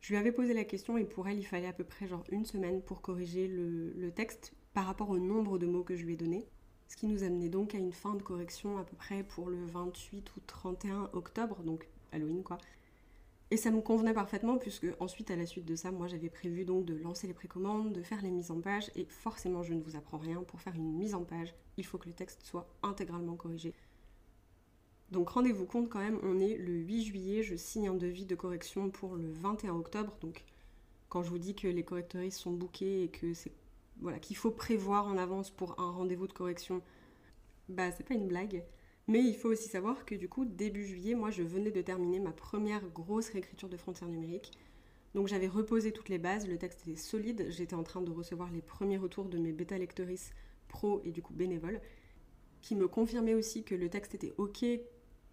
Je 0.00 0.10
lui 0.10 0.16
avais 0.16 0.30
posé 0.30 0.54
la 0.54 0.62
question 0.62 0.96
et 0.96 1.04
pour 1.04 1.26
elle, 1.26 1.40
il 1.40 1.44
fallait 1.44 1.66
à 1.66 1.72
peu 1.72 1.82
près 1.82 2.06
genre 2.06 2.22
une 2.30 2.44
semaine 2.44 2.80
pour 2.80 3.02
corriger 3.02 3.48
le, 3.48 4.12
texte 4.12 4.52
par 4.72 4.86
rapport 4.86 5.10
au 5.10 5.18
nombre 5.18 5.58
de 5.58 5.66
mots 5.66 5.82
que 5.82 5.96
je 5.96 6.04
lui 6.04 6.12
ai 6.12 6.16
donné. 6.16 6.46
Ce 6.86 6.94
qui 6.94 7.08
nous 7.08 7.24
amenait 7.24 7.48
donc 7.48 7.74
à 7.74 7.78
une 7.78 7.90
fin 7.90 8.14
de 8.14 8.22
correction 8.22 8.78
à 8.78 8.84
peu 8.84 8.94
près 8.94 9.24
pour 9.24 9.50
le 9.50 9.64
28 9.66 10.36
ou 10.36 10.40
31 10.46 11.10
octobre, 11.12 11.60
donc 11.64 11.88
Halloween 12.12 12.44
quoi. 12.44 12.58
Et 13.50 13.56
ça 13.56 13.72
me 13.72 13.80
convenait 13.80 14.14
parfaitement 14.14 14.58
puisque 14.58 14.86
ensuite 15.00 15.32
à 15.32 15.36
la 15.36 15.44
suite 15.44 15.64
de 15.64 15.74
ça, 15.74 15.90
moi 15.90 16.06
j'avais 16.06 16.30
prévu 16.30 16.64
donc 16.64 16.84
de 16.84 16.94
lancer 16.94 17.26
les 17.26 17.34
précommandes, 17.34 17.92
de 17.92 18.02
faire 18.02 18.22
les 18.22 18.30
mises 18.30 18.52
en 18.52 18.60
page 18.60 18.92
et 18.94 19.06
forcément 19.06 19.64
je 19.64 19.74
ne 19.74 19.82
vous 19.82 19.96
apprends 19.96 20.18
rien, 20.18 20.40
pour 20.44 20.60
faire 20.60 20.76
une 20.76 20.92
mise 20.92 21.16
en 21.16 21.24
page, 21.24 21.52
il 21.78 21.84
faut 21.84 21.98
que 21.98 22.08
le 22.08 22.14
texte 22.14 22.44
soit 22.44 22.68
intégralement 22.84 23.34
corrigé. 23.34 23.74
Donc 25.14 25.28
rendez-vous 25.28 25.64
compte 25.64 25.88
quand 25.88 26.00
même, 26.00 26.18
on 26.24 26.40
est 26.40 26.56
le 26.56 26.72
8 26.72 27.04
juillet, 27.04 27.42
je 27.44 27.54
signe 27.54 27.88
un 27.88 27.94
devis 27.94 28.26
de 28.26 28.34
correction 28.34 28.90
pour 28.90 29.14
le 29.14 29.30
21 29.30 29.76
octobre. 29.76 30.16
Donc 30.20 30.44
quand 31.08 31.22
je 31.22 31.30
vous 31.30 31.38
dis 31.38 31.54
que 31.54 31.68
les 31.68 31.84
correctrices 31.84 32.36
sont 32.36 32.50
bookées 32.50 33.04
et 33.04 33.08
que 33.08 33.32
c'est 33.32 33.52
voilà, 34.00 34.18
qu'il 34.18 34.36
faut 34.36 34.50
prévoir 34.50 35.06
en 35.06 35.16
avance 35.16 35.52
pour 35.52 35.78
un 35.80 35.92
rendez-vous 35.92 36.26
de 36.26 36.32
correction, 36.32 36.82
bah 37.68 37.92
c'est 37.92 38.02
pas 38.02 38.14
une 38.14 38.26
blague. 38.26 38.64
Mais 39.06 39.20
il 39.20 39.36
faut 39.36 39.50
aussi 39.50 39.68
savoir 39.68 40.04
que 40.04 40.16
du 40.16 40.28
coup, 40.28 40.44
début 40.44 40.84
juillet, 40.84 41.14
moi 41.14 41.30
je 41.30 41.44
venais 41.44 41.70
de 41.70 41.80
terminer 41.80 42.18
ma 42.18 42.32
première 42.32 42.84
grosse 42.88 43.28
réécriture 43.28 43.68
de 43.68 43.76
frontières 43.76 44.10
numériques. 44.10 44.50
Donc 45.14 45.28
j'avais 45.28 45.46
reposé 45.46 45.92
toutes 45.92 46.08
les 46.08 46.18
bases, 46.18 46.48
le 46.48 46.58
texte 46.58 46.88
était 46.88 46.96
solide, 46.96 47.46
j'étais 47.50 47.76
en 47.76 47.84
train 47.84 48.02
de 48.02 48.10
recevoir 48.10 48.50
les 48.50 48.62
premiers 48.62 48.98
retours 48.98 49.26
de 49.26 49.38
mes 49.38 49.52
bêta 49.52 49.78
lectrices 49.78 50.32
pro 50.66 51.00
et 51.04 51.12
du 51.12 51.22
coup 51.22 51.34
bénévoles, 51.34 51.80
qui 52.62 52.74
me 52.74 52.88
confirmaient 52.88 53.34
aussi 53.34 53.62
que 53.62 53.76
le 53.76 53.88
texte 53.88 54.16
était 54.16 54.32
ok, 54.38 54.64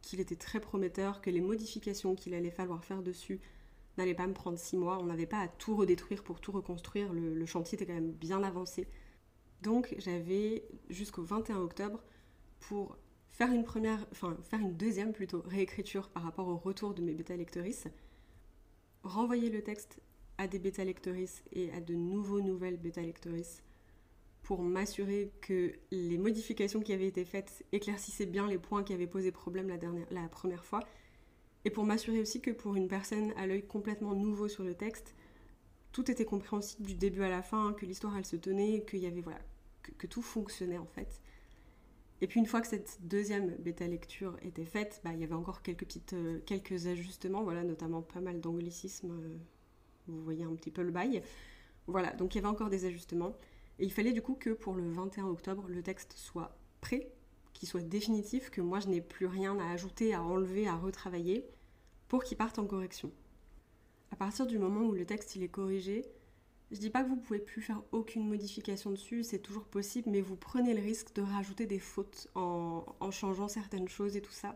qu'il 0.01 0.19
était 0.19 0.36
très 0.36 0.59
prometteur, 0.59 1.21
que 1.21 1.30
les 1.30 1.42
modifications 1.42 2.15
qu'il 2.15 2.33
allait 2.33 2.51
falloir 2.51 2.83
faire 2.83 3.01
dessus 3.01 3.39
n'allaient 3.98 4.15
pas 4.15 4.27
me 4.27 4.33
prendre 4.33 4.57
six 4.57 4.77
mois. 4.77 5.00
On 5.00 5.06
n'avait 5.06 5.25
pas 5.25 5.39
à 5.39 5.48
tout 5.48 5.75
redétruire 5.75 6.24
pour 6.24 6.39
tout 6.42 6.51
reconstruire. 6.51 7.13
Le, 7.13 7.45
chantier 7.45 7.75
était 7.75 7.86
quand 7.86 7.94
même 7.94 8.12
bien 8.12 8.44
avancé. 8.44 8.88
Donc 9.62 9.93
j'avais 10.00 10.63
jusqu'au 10.89 11.24
21 11.24 11.58
octobre 11.58 12.03
pour 12.60 12.98
faire 13.29 13.51
une 13.51 13.63
première, 13.63 14.05
enfin 14.12 14.38
faire 14.43 14.60
une 14.60 14.75
deuxième 14.75 15.13
plutôt 15.13 15.41
réécriture 15.46 16.10
par 16.10 16.24
rapport 16.24 16.48
au 16.48 16.58
retour 16.58 16.93
de 16.93 17.01
mes 17.01 17.13
bêta 17.13 17.36
lectrices, 17.36 17.88
renvoyer 19.03 19.50
le 19.50 19.63
texte 19.63 20.01
à 20.38 20.48
des 20.48 20.60
bêta 20.60 20.84
lectrices 20.84 21.43
et 21.51 21.72
à 21.72 21.79
de 21.79 21.93
nouveaux 21.93 22.41
nouvelles 22.41 22.77
bêta 22.77 23.01
lectrices 23.01 23.62
pour 24.51 24.63
m'assurer 24.63 25.31
que 25.39 25.72
les 25.91 26.17
modifications 26.17 26.81
qui 26.81 26.91
avaient 26.91 27.08
été 27.08 27.24
faites 27.24 27.63
éclaircissaient 27.72 28.25
bien 28.25 28.50
les 28.50 28.58
points 28.58 28.84
qui 28.84 28.91
avaient 28.91 29.08
posé 29.08 29.31
problème 29.31 29.70
la, 29.70 29.77
dernière, 29.77 30.05
la 30.12 30.27
première 30.27 30.65
fois. 30.65 30.81
Et 31.63 31.70
pour 31.70 31.86
m'assurer 31.86 32.20
aussi 32.20 32.41
que 32.41 32.51
pour 32.51 32.75
une 32.75 32.89
personne 32.89 33.31
à 33.38 33.48
l'œil 33.48 33.65
complètement 33.65 34.13
nouveau 34.13 34.50
sur 34.50 34.65
le 34.65 34.74
texte, 34.74 35.15
tout 35.93 36.12
était 36.12 36.25
compréhensible 36.25 36.86
du 36.86 36.96
début 36.96 37.24
à 37.24 37.29
la 37.29 37.41
fin, 37.41 37.72
que 37.72 37.86
l'histoire 37.86 38.17
elle 38.17 38.25
se 38.25 38.36
tenait, 38.36 38.84
qu'il 38.84 39.00
y 39.00 39.05
avait 39.05 39.22
voilà, 39.22 39.39
que, 39.84 40.05
tout 40.05 40.22
fonctionnait 40.22 40.77
en 40.77 40.86
fait. 40.86 41.22
Et 42.20 42.27
puis 42.27 42.41
une 42.41 42.46
fois 42.46 42.60
que 42.60 42.67
cette 42.67 42.98
deuxième 43.03 43.55
bêta 43.55 43.88
lecture 43.88 44.36
était 44.41 44.65
faite, 44.65 45.00
bah, 45.05 45.12
il 45.13 45.22
y 45.22 45.24
avait 45.24 45.34
encore 45.34 45.62
quelques 45.62 45.86
petites 45.86 46.12
euh, 46.12 46.41
quelques 46.46 46.88
ajustements, 46.88 47.46
voilà, 47.46 47.63
notamment 47.63 48.01
pas 48.01 48.20
mal 48.20 48.41
d'anglicisme. 48.41 49.12
Euh, 49.12 49.38
vous 50.10 50.22
voyez 50.22 50.43
un 50.43 50.55
petit 50.55 50.72
peu 50.72 50.81
le 50.81 50.91
bail. 50.91 51.24
Voilà, 51.88 52.12
donc 52.12 52.36
il 52.36 52.39
y 52.39 52.39
avait 52.39 52.50
encore 52.50 52.70
des 52.70 52.84
ajustements. 52.84 53.34
Et 53.82 53.86
il 53.86 53.92
fallait 53.92 54.14
du 54.14 54.22
coup 54.22 54.36
que 54.36 54.52
pour 54.52 54.76
le 54.76 54.88
21 54.88 55.26
octobre, 55.26 55.66
le 55.68 55.82
texte 55.82 56.14
soit 56.16 56.56
prêt, 56.82 57.12
qu'il 57.52 57.68
soit 57.68 57.82
définitif, 57.82 58.52
que 58.52 58.62
moi 58.62 58.80
je 58.80 58.88
n'ai 58.88 59.02
plus 59.02 59.26
rien 59.26 59.58
à 59.58 59.72
ajouter, 59.72 60.14
à 60.14 60.22
enlever, 60.22 60.68
à 60.68 60.76
retravailler, 60.76 61.50
pour 62.08 62.24
qu'il 62.24 62.38
parte 62.38 62.60
en 62.60 62.68
correction. 62.68 63.12
À 64.12 64.16
partir 64.16 64.46
du 64.46 64.60
moment 64.60 64.82
où 64.82 64.92
le 64.92 65.04
texte 65.04 65.36
est 65.36 65.48
corrigé, 65.48 66.06
je 66.70 66.78
dis 66.78 66.92
pas 66.92 67.04
que 67.04 67.10
vous 67.10 67.16
pouvez 67.16 67.40
plus 67.40 67.64
faire 67.64 67.82
aucune 67.92 68.28
modification 68.28 68.92
dessus, 68.92 69.24
c'est 69.24 69.40
toujours 69.40 69.66
possible, 69.66 70.12
mais 70.12 70.22
vous 70.22 70.36
prenez 70.36 70.76
le 70.76 70.82
risque 70.82 71.16
de 71.16 71.24
rajouter 71.24 71.66
des 71.66 71.80
fautes 71.80 72.28
en, 72.36 72.86
changeant 73.10 73.48
certaines 73.48 73.90
choses 73.90 74.16
et 74.16 74.22
tout 74.22 74.32
ça. 74.32 74.54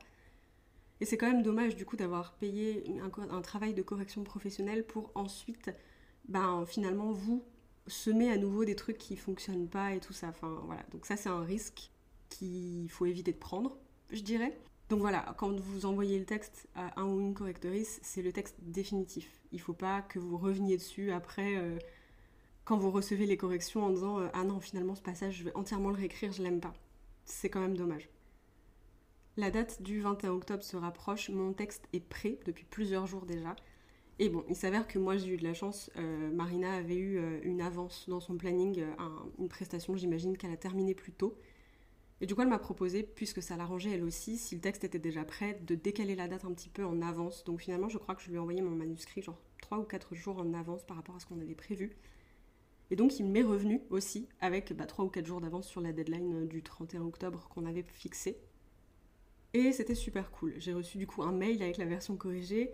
Et 1.02 1.06
c'est 1.06 1.18
quand 1.18 1.32
même 1.32 1.42
dommage 1.42 1.76
du 1.76 1.84
coup 1.84 1.98
d'avoir 1.98 2.34
payé 2.34 2.84
un, 3.02 3.10
un, 3.32 3.42
travail 3.42 3.74
de 3.74 3.82
correction 3.82 4.24
professionnelle 4.24 4.86
pour 4.86 5.12
ensuite, 5.16 5.72
ben, 6.28 6.64
finalement, 6.68 7.12
vous 7.12 7.44
semer 7.88 8.32
à 8.32 8.38
nouveau 8.38 8.66
des 8.66 8.76
trucs 8.76 8.98
qui 8.98 9.16
fonctionnent 9.16 9.68
pas 9.68 9.94
et 9.94 10.00
tout 10.00 10.14
ça. 10.14 10.30
Enfin 10.30 10.62
voilà, 10.66 10.84
donc 10.92 11.06
ça 11.06 11.18
c'est 11.18 11.30
un 11.30 11.44
risque 11.44 11.92
qu'il 12.30 12.90
faut 12.90 13.06
éviter 13.06 13.32
de 13.32 13.38
prendre, 13.38 13.78
je 14.12 14.22
dirais. 14.22 14.58
Donc 14.90 15.00
voilà, 15.00 15.34
quand 15.38 15.60
vous 15.60 15.86
envoyez 15.86 16.20
le 16.20 16.26
texte 16.26 16.68
à 16.76 17.00
un 17.00 17.06
ou 17.06 17.20
une 17.20 17.34
correctrice, 17.34 18.00
c'est 18.04 18.22
le 18.22 18.32
texte 18.32 18.56
définitif. 18.62 19.42
Il 19.52 19.60
faut 19.60 19.74
pas 19.74 20.02
que 20.02 20.20
vous 20.20 20.38
reveniez 20.38 20.78
dessus 20.78 21.12
après 21.12 21.58
euh, 21.58 21.80
quand 22.66 22.78
vous 22.78 22.92
recevez 22.92 23.26
les 23.26 23.38
corrections 23.38 23.84
en 23.84 23.90
disant 23.90 24.20
euh, 24.20 24.28
Ah 24.34 24.44
non, 24.44 24.60
finalement, 24.60 24.96
ce 24.96 25.02
passage, 25.02 25.38
je 25.38 25.44
vais 25.44 25.56
entièrement 25.56 25.90
le 25.90 25.96
réécrire, 25.96 26.32
je 26.32 26.44
l'aime 26.44 26.60
pas. 26.60 26.74
C'est 27.26 27.50
quand 27.50 27.62
même 27.62 27.78
dommage. 27.78 28.10
La 29.38 29.52
date 29.52 29.82
du 29.82 30.00
21 30.02 30.32
octobre 30.32 30.64
se 30.64 30.78
rapproche, 30.78 31.30
mon 31.30 31.52
texte 31.52 31.88
est 31.92 32.00
prêt 32.00 32.38
depuis 32.46 32.64
plusieurs 32.64 33.08
jours 33.08 33.26
déjà. 33.26 33.56
Et 34.20 34.30
bon, 34.30 34.46
il 34.48 34.56
s'avère 34.56 34.88
que 34.88 34.98
moi 34.98 35.18
j'ai 35.18 35.34
eu 35.34 35.38
de 35.38 35.44
la 35.44 35.54
chance, 35.54 35.92
euh, 35.98 36.32
Marina 36.32 36.74
avait 36.74 36.96
eu 36.96 37.18
euh, 37.18 37.40
une 37.44 37.62
avance 37.62 38.08
dans 38.08 38.22
son 38.22 38.38
planning, 38.38 38.82
une 39.40 39.50
prestation 39.50 39.98
j'imagine 39.98 40.38
qu'elle 40.38 40.54
a 40.54 40.58
terminé 40.58 40.94
plus 40.94 41.12
tôt. 41.12 41.38
Et 42.22 42.26
du 42.26 42.34
coup 42.34 42.42
elle 42.42 42.48
m'a 42.48 42.60
proposé, 42.60 43.04
puisque 43.04 43.44
ça 43.44 43.58
l'arrangeait 43.58 43.92
elle 43.92 44.04
aussi, 44.04 44.38
si 44.38 44.56
le 44.56 44.62
texte 44.62 44.86
était 44.86 45.00
déjà 45.00 45.26
prêt, 45.26 45.60
de 45.68 45.76
décaler 45.76 46.16
la 46.16 46.30
date 46.30 46.46
un 46.46 46.54
petit 46.54 46.70
peu 46.70 46.86
en 46.86 47.02
avance. 47.02 47.44
Donc 47.44 47.60
finalement 47.60 47.90
je 47.90 47.98
crois 47.98 48.16
que 48.16 48.22
je 48.22 48.30
lui 48.30 48.36
ai 48.36 48.40
envoyé 48.40 48.62
mon 48.62 48.72
manuscrit 48.72 49.22
genre 49.22 49.40
3 49.62 49.80
ou 49.80 49.84
4 49.84 50.16
jours 50.16 50.38
en 50.38 50.54
avance 50.54 50.86
par 50.86 50.96
rapport 50.96 51.16
à 51.16 51.20
ce 51.20 51.26
qu'on 51.26 51.42
avait 51.42 51.56
prévu. 51.56 51.98
Et 52.92 52.96
donc 52.96 53.20
il 53.20 53.26
m'est 53.26 53.44
revenu 53.44 53.82
aussi 53.90 54.30
avec 54.40 54.72
bah, 54.74 54.86
3 54.86 55.06
ou 55.06 55.10
4 55.10 55.26
jours 55.26 55.42
d'avance 55.42 55.68
sur 55.68 55.82
la 55.82 55.92
deadline 55.92 56.44
euh, 56.44 56.46
du 56.46 56.64
31 56.64 57.02
octobre 57.02 57.50
qu'on 57.50 57.66
avait 57.66 57.84
fixée. 57.84 58.38
Et 59.54 59.72
c'était 59.72 59.96
super 59.96 60.32
cool. 60.32 60.54
J'ai 60.58 60.74
reçu 60.74 60.98
du 60.98 61.08
coup 61.08 61.24
un 61.24 61.32
mail 61.32 61.62
avec 61.62 61.78
la 61.78 61.86
version 61.86 62.16
corrigée 62.16 62.74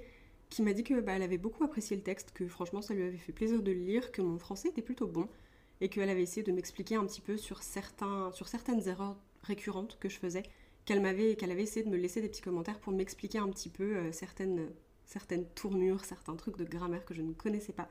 qui 0.52 0.62
m'a 0.62 0.74
dit 0.74 0.84
que 0.84 1.00
bah, 1.00 1.14
avait 1.14 1.38
beaucoup 1.38 1.64
apprécié 1.64 1.96
le 1.96 2.04
texte, 2.04 2.32
que 2.34 2.46
franchement 2.46 2.82
ça 2.82 2.94
lui 2.94 3.04
avait 3.04 3.18
fait 3.18 3.32
plaisir 3.32 3.64
de 3.64 3.72
le 3.72 3.80
lire, 3.80 4.12
que 4.12 4.22
mon 4.22 4.38
français 4.38 4.68
était 4.68 4.82
plutôt 4.82 5.08
bon 5.08 5.28
et 5.80 5.90
qu'elle 5.90 6.10
avait 6.10 6.22
essayé 6.22 6.44
de 6.44 6.52
m'expliquer 6.52 6.96
un 6.96 7.06
petit 7.06 7.22
peu 7.22 7.38
sur, 7.38 7.64
certains, 7.64 8.32
sur 8.34 8.48
certaines 8.50 8.88
erreurs 8.88 9.16
récurrentes 9.44 9.98
que 10.00 10.10
je 10.10 10.20
faisais, 10.20 10.44
qu'elle 10.86 11.02
m'avait 11.02 11.36
qu'elle 11.36 11.52
avait 11.52 11.64
essayé 11.64 11.84
de 11.86 11.90
me 11.90 11.98
laisser 11.98 12.22
des 12.22 12.28
petits 12.28 12.42
commentaires 12.42 12.80
pour 12.80 12.92
m'expliquer 12.92 13.40
un 13.40 13.50
petit 13.50 13.70
peu 13.70 13.96
euh, 13.96 14.12
certaines, 14.12 14.70
certaines 15.06 15.46
tournures, 15.56 16.04
certains 16.04 16.36
trucs 16.36 16.58
de 16.58 16.66
grammaire 16.66 17.06
que 17.06 17.14
je 17.14 17.22
ne 17.22 17.34
connaissais 17.34 17.74
pas. 17.74 17.90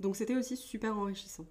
Donc 0.00 0.16
c'était 0.16 0.36
aussi 0.36 0.56
super 0.56 0.98
enrichissant. 0.98 1.46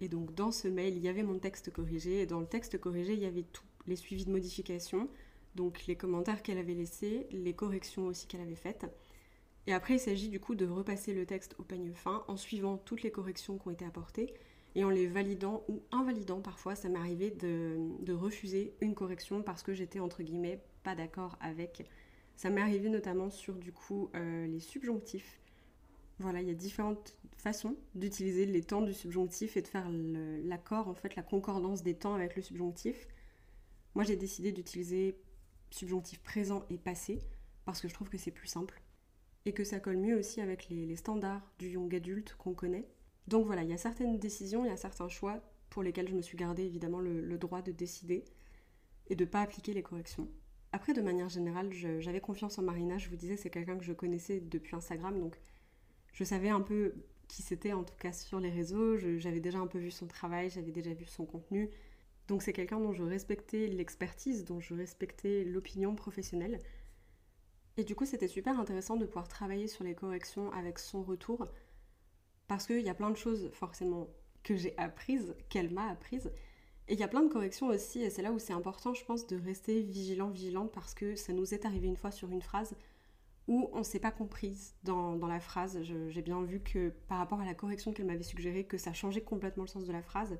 Et 0.00 0.08
donc 0.08 0.32
dans 0.34 0.52
ce 0.52 0.68
mail, 0.68 0.96
il 0.96 1.02
y 1.02 1.08
avait 1.08 1.24
mon 1.24 1.40
texte 1.40 1.72
corrigé, 1.72 2.20
et 2.20 2.26
dans 2.26 2.40
le 2.40 2.46
texte 2.46 2.78
corrigé, 2.78 3.14
il 3.14 3.20
y 3.20 3.26
avait 3.26 3.42
tout, 3.42 3.64
les 3.88 3.96
suivis 3.96 4.26
de 4.26 4.30
modifications, 4.30 5.08
donc 5.56 5.86
les 5.86 5.96
commentaires 5.96 6.42
qu'elle 6.42 6.58
avait 6.58 6.74
laissés, 6.74 7.26
les 7.32 7.52
corrections 7.52 8.06
aussi 8.06 8.28
qu'elle 8.28 8.40
avait 8.40 8.54
faites. 8.54 8.86
Et 9.66 9.72
après, 9.72 9.94
il 9.94 10.00
s'agit 10.00 10.28
du 10.28 10.40
coup 10.40 10.54
de 10.54 10.66
repasser 10.66 11.14
le 11.14 11.24
texte 11.24 11.54
au 11.58 11.62
peigne 11.62 11.92
fin 11.94 12.24
en 12.28 12.36
suivant 12.36 12.76
toutes 12.76 13.02
les 13.02 13.10
corrections 13.10 13.58
qui 13.58 13.68
ont 13.68 13.70
été 13.70 13.84
apportées 13.84 14.34
et 14.74 14.84
en 14.84 14.90
les 14.90 15.06
validant 15.06 15.64
ou 15.68 15.82
invalidant 15.90 16.40
parfois. 16.40 16.74
Ça 16.74 16.88
m'est 16.88 16.98
arrivé 16.98 17.30
de, 17.30 18.12
refuser 18.12 18.74
une 18.80 18.94
correction 18.94 19.42
parce 19.42 19.62
que 19.62 19.72
j'étais 19.72 20.00
entre 20.00 20.22
guillemets 20.22 20.60
pas 20.82 20.94
d'accord 20.94 21.38
avec. 21.40 21.88
Ça 22.36 22.50
m'est 22.50 22.60
arrivé 22.60 22.88
notamment 22.88 23.30
sur 23.30 23.54
du 23.54 23.72
coup 23.72 24.10
euh, 24.14 24.46
les 24.46 24.60
subjonctifs. 24.60 25.40
Voilà, 26.18 26.42
il 26.42 26.48
y 26.48 26.50
a 26.50 26.54
différentes 26.54 27.16
façon 27.36 27.76
d'utiliser 27.94 28.46
les 28.46 28.62
temps 28.62 28.82
du 28.82 28.94
subjonctif 28.94 29.56
et 29.56 29.62
de 29.62 29.66
faire 29.66 29.88
l'accord, 29.90 30.88
en 30.88 30.94
fait, 30.94 31.16
la 31.16 31.22
concordance 31.22 31.82
des 31.82 31.94
temps 31.94 32.14
avec 32.14 32.36
le 32.36 32.42
subjonctif. 32.42 33.06
Moi, 33.94 34.04
j'ai 34.04 34.16
décidé 34.16 34.52
d'utiliser 34.52 35.18
subjonctif 35.70 36.22
présent 36.22 36.64
et 36.70 36.78
passé 36.78 37.18
parce 37.64 37.80
que 37.80 37.88
je 37.88 37.94
trouve 37.94 38.08
que 38.08 38.18
c'est 38.18 38.30
plus 38.30 38.46
simple 38.46 38.80
et 39.46 39.52
que 39.52 39.64
ça 39.64 39.80
colle 39.80 39.98
mieux 39.98 40.16
aussi 40.16 40.40
avec 40.40 40.68
les, 40.68 40.96
standards 40.96 41.52
du 41.58 41.68
young 41.70 41.94
adulte 41.94 42.34
qu'on 42.36 42.54
connaît. 42.54 42.88
Donc 43.28 43.46
voilà, 43.46 43.62
il 43.62 43.70
y 43.70 43.74
a 43.74 43.78
certaines 43.78 44.18
décisions, 44.18 44.64
il 44.64 44.68
y 44.68 44.72
a 44.72 44.76
certains 44.76 45.08
choix 45.08 45.40
pour 45.70 45.82
lesquels 45.82 46.08
je 46.08 46.14
me 46.14 46.22
suis 46.22 46.36
gardé 46.36 46.64
évidemment 46.64 47.00
le, 47.00 47.38
droit 47.38 47.62
de 47.62 47.72
décider 47.72 48.24
et 49.08 49.16
de 49.16 49.24
ne 49.24 49.28
pas 49.28 49.42
appliquer 49.42 49.72
les 49.72 49.82
corrections. 49.82 50.28
Après, 50.72 50.92
de 50.92 51.02
manière 51.02 51.28
générale, 51.28 51.72
j'avais 51.72 52.20
confiance 52.20 52.58
en 52.58 52.62
Marina, 52.62 52.98
je 52.98 53.08
vous 53.08 53.16
disais, 53.16 53.36
c'est 53.36 53.50
quelqu'un 53.50 53.78
que 53.78 53.84
je 53.84 53.92
connaissais 53.92 54.40
depuis 54.40 54.74
Instagram, 54.74 55.18
donc 55.20 55.38
je 56.12 56.24
savais 56.24 56.48
un 56.48 56.60
peu 56.60 56.94
qui 57.28 57.42
c'était 57.42 57.72
en 57.72 57.84
tout 57.84 57.96
cas 57.96 58.12
sur 58.12 58.40
les 58.40 58.50
réseaux. 58.50 58.96
J'avais 58.96 59.40
déjà 59.40 59.58
un 59.58 59.66
peu 59.66 59.78
vu 59.78 59.90
son 59.90 60.06
travail, 60.06 60.50
j'avais 60.50 60.72
déjà 60.72 60.92
vu 60.92 61.06
son 61.06 61.26
contenu. 61.26 61.70
Donc 62.28 62.42
c'est 62.42 62.52
quelqu'un 62.52 62.80
dont 62.80 62.92
je 62.92 63.02
respectais 63.02 63.66
l'expertise, 63.66 64.44
dont 64.44 64.60
je 64.60 64.74
respectais 64.74 65.44
l'opinion 65.44 65.94
professionnelle. 65.94 66.58
Et 67.76 67.84
du 67.84 67.94
coup 67.94 68.06
c'était 68.06 68.28
super 68.28 68.58
intéressant 68.58 68.96
de 68.96 69.04
pouvoir 69.04 69.28
travailler 69.28 69.66
sur 69.66 69.84
les 69.84 69.94
corrections 69.94 70.52
avec 70.52 70.78
son 70.78 71.02
retour. 71.02 71.46
Parce 72.46 72.66
qu'il 72.66 72.80
y 72.80 72.90
a 72.90 72.94
plein 72.94 73.10
de 73.10 73.16
choses 73.16 73.50
forcément 73.52 74.08
que 74.42 74.54
j'ai 74.54 74.76
apprises, 74.78 75.34
qu'elle 75.48 75.72
m'a 75.72 75.88
apprises. 75.88 76.30
Et 76.86 76.94
il 76.94 77.00
y 77.00 77.02
a 77.02 77.08
plein 77.08 77.22
de 77.22 77.32
corrections 77.32 77.68
aussi, 77.68 78.02
et 78.02 78.10
c'est 78.10 78.20
là 78.20 78.30
où 78.30 78.38
c'est 78.38 78.52
important, 78.52 78.92
je 78.92 79.04
pense, 79.04 79.26
de 79.26 79.38
rester 79.38 79.80
vigilant, 79.80 80.28
vigilante, 80.28 80.70
parce 80.70 80.92
que 80.92 81.16
ça 81.16 81.32
nous 81.32 81.54
est 81.54 81.64
arrivé 81.64 81.88
une 81.88 81.96
fois 81.96 82.10
sur 82.10 82.30
une 82.30 82.42
phrase 82.42 82.76
où 83.48 83.70
on 83.72 83.78
ne 83.78 83.84
s'est 83.84 83.98
pas 83.98 84.10
comprise 84.10 84.74
dans, 84.84 85.16
la 85.26 85.40
phrase. 85.40 85.80
J'ai 85.82 86.22
bien 86.22 86.42
vu 86.42 86.60
que 86.60 86.90
par 87.08 87.18
rapport 87.18 87.40
à 87.40 87.44
la 87.44 87.54
correction 87.54 87.92
qu'elle 87.92 88.06
m'avait 88.06 88.22
suggérée, 88.22 88.64
que 88.64 88.78
ça 88.78 88.92
changeait 88.92 89.22
complètement 89.22 89.64
le 89.64 89.68
sens 89.68 89.84
de 89.84 89.92
la 89.92 90.02
phrase. 90.02 90.38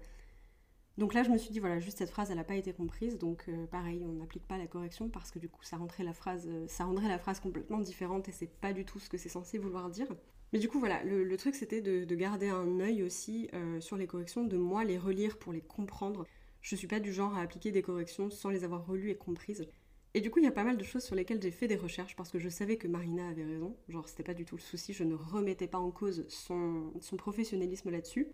Donc 0.97 1.13
là, 1.13 1.25
je 1.25 1.31
me 1.31 1.39
suis 1.39 1.51
dit, 1.51 1.59
voilà, 1.59 1.81
juste 1.81 1.99
cette 1.99 2.11
phrase, 2.11 2.31
elle 2.31 2.37
n'a 2.37 2.45
pas 2.45 2.55
été 2.55 2.73
comprise. 2.73 3.19
Donc 3.19 3.47
euh, 3.49 3.67
pareil, 3.67 4.05
on 4.05 4.13
n'applique 4.13 4.47
pas 4.47 4.59
la 4.59 4.67
correction 4.67 5.09
parce 5.09 5.31
que 5.31 5.39
du 5.39 5.49
coup, 5.49 5.63
ça 5.63 5.77
rendrait 5.77 6.05
la 6.05 6.13
phrase, 6.13 6.47
euh, 6.49 6.67
ça 6.69 6.85
rendrait 6.85 7.09
la 7.09 7.19
phrase 7.19 7.41
complètement 7.41 7.81
différente 7.81 8.29
et 8.29 8.33
c'est 8.33 8.47
pas 8.47 8.73
du 8.73 8.85
tout 8.85 9.01
ce 9.01 9.09
que 9.09 9.19
c'est 9.19 9.29
censé 9.29 9.59
vouloir 9.59 9.91
dire. 9.91 10.07
Mais 10.53 10.61
du 10.61 10.69
coup, 10.69 10.79
voilà, 10.79 11.03
le, 11.03 11.37
truc, 11.37 11.57
c'était 11.57 11.81
de, 11.81 12.15
garder 12.15 12.49
un 12.49 12.79
œil 12.79 13.03
aussi 13.03 13.49
euh, 13.55 13.81
sur 13.81 13.97
les 13.97 14.07
corrections, 14.07 14.45
de 14.45 14.57
moi 14.57 14.85
les 14.85 14.99
relire 14.99 15.37
pour 15.39 15.53
les 15.53 15.61
comprendre. 15.61 16.27
Je 16.61 16.77
suis 16.77 16.87
pas 16.87 17.01
du 17.01 17.13
genre 17.13 17.35
à 17.35 17.41
appliquer 17.41 17.73
des 17.73 17.83
corrections 17.83 18.31
sans 18.31 18.51
les 18.51 18.63
avoir 18.63 18.87
relues 18.87 19.11
et 19.11 19.17
comprises. 19.17 19.67
Et 20.15 20.21
du 20.21 20.31
coup, 20.31 20.39
il 20.39 20.45
y 20.45 20.49
a 20.49 20.53
pas 20.53 20.63
mal 20.63 20.77
de 20.77 20.85
choses 20.85 21.03
sur 21.03 21.17
lesquelles 21.17 21.43
j'ai 21.43 21.51
fait 21.51 21.67
des 21.67 21.75
recherches 21.75 22.15
parce 22.15 22.31
que 22.31 22.39
je 22.39 22.49
savais 22.49 22.77
que 22.77 22.87
Marina 22.87 23.29
avait 23.29 23.45
raison. 23.45 23.77
Genre, 23.89 24.09
c'était 24.09 24.23
pas 24.23 24.33
du 24.33 24.45
tout 24.45 24.55
le 24.55 24.61
souci, 24.61 24.93
je 24.93 25.03
ne 25.03 25.17
remettais 25.17 25.67
pas 25.67 25.79
en 25.79 25.91
cause 25.91 26.25
son, 26.29 26.93
son 27.01 27.17
professionnalisme 27.17 27.91
là-dessus. 27.91 28.29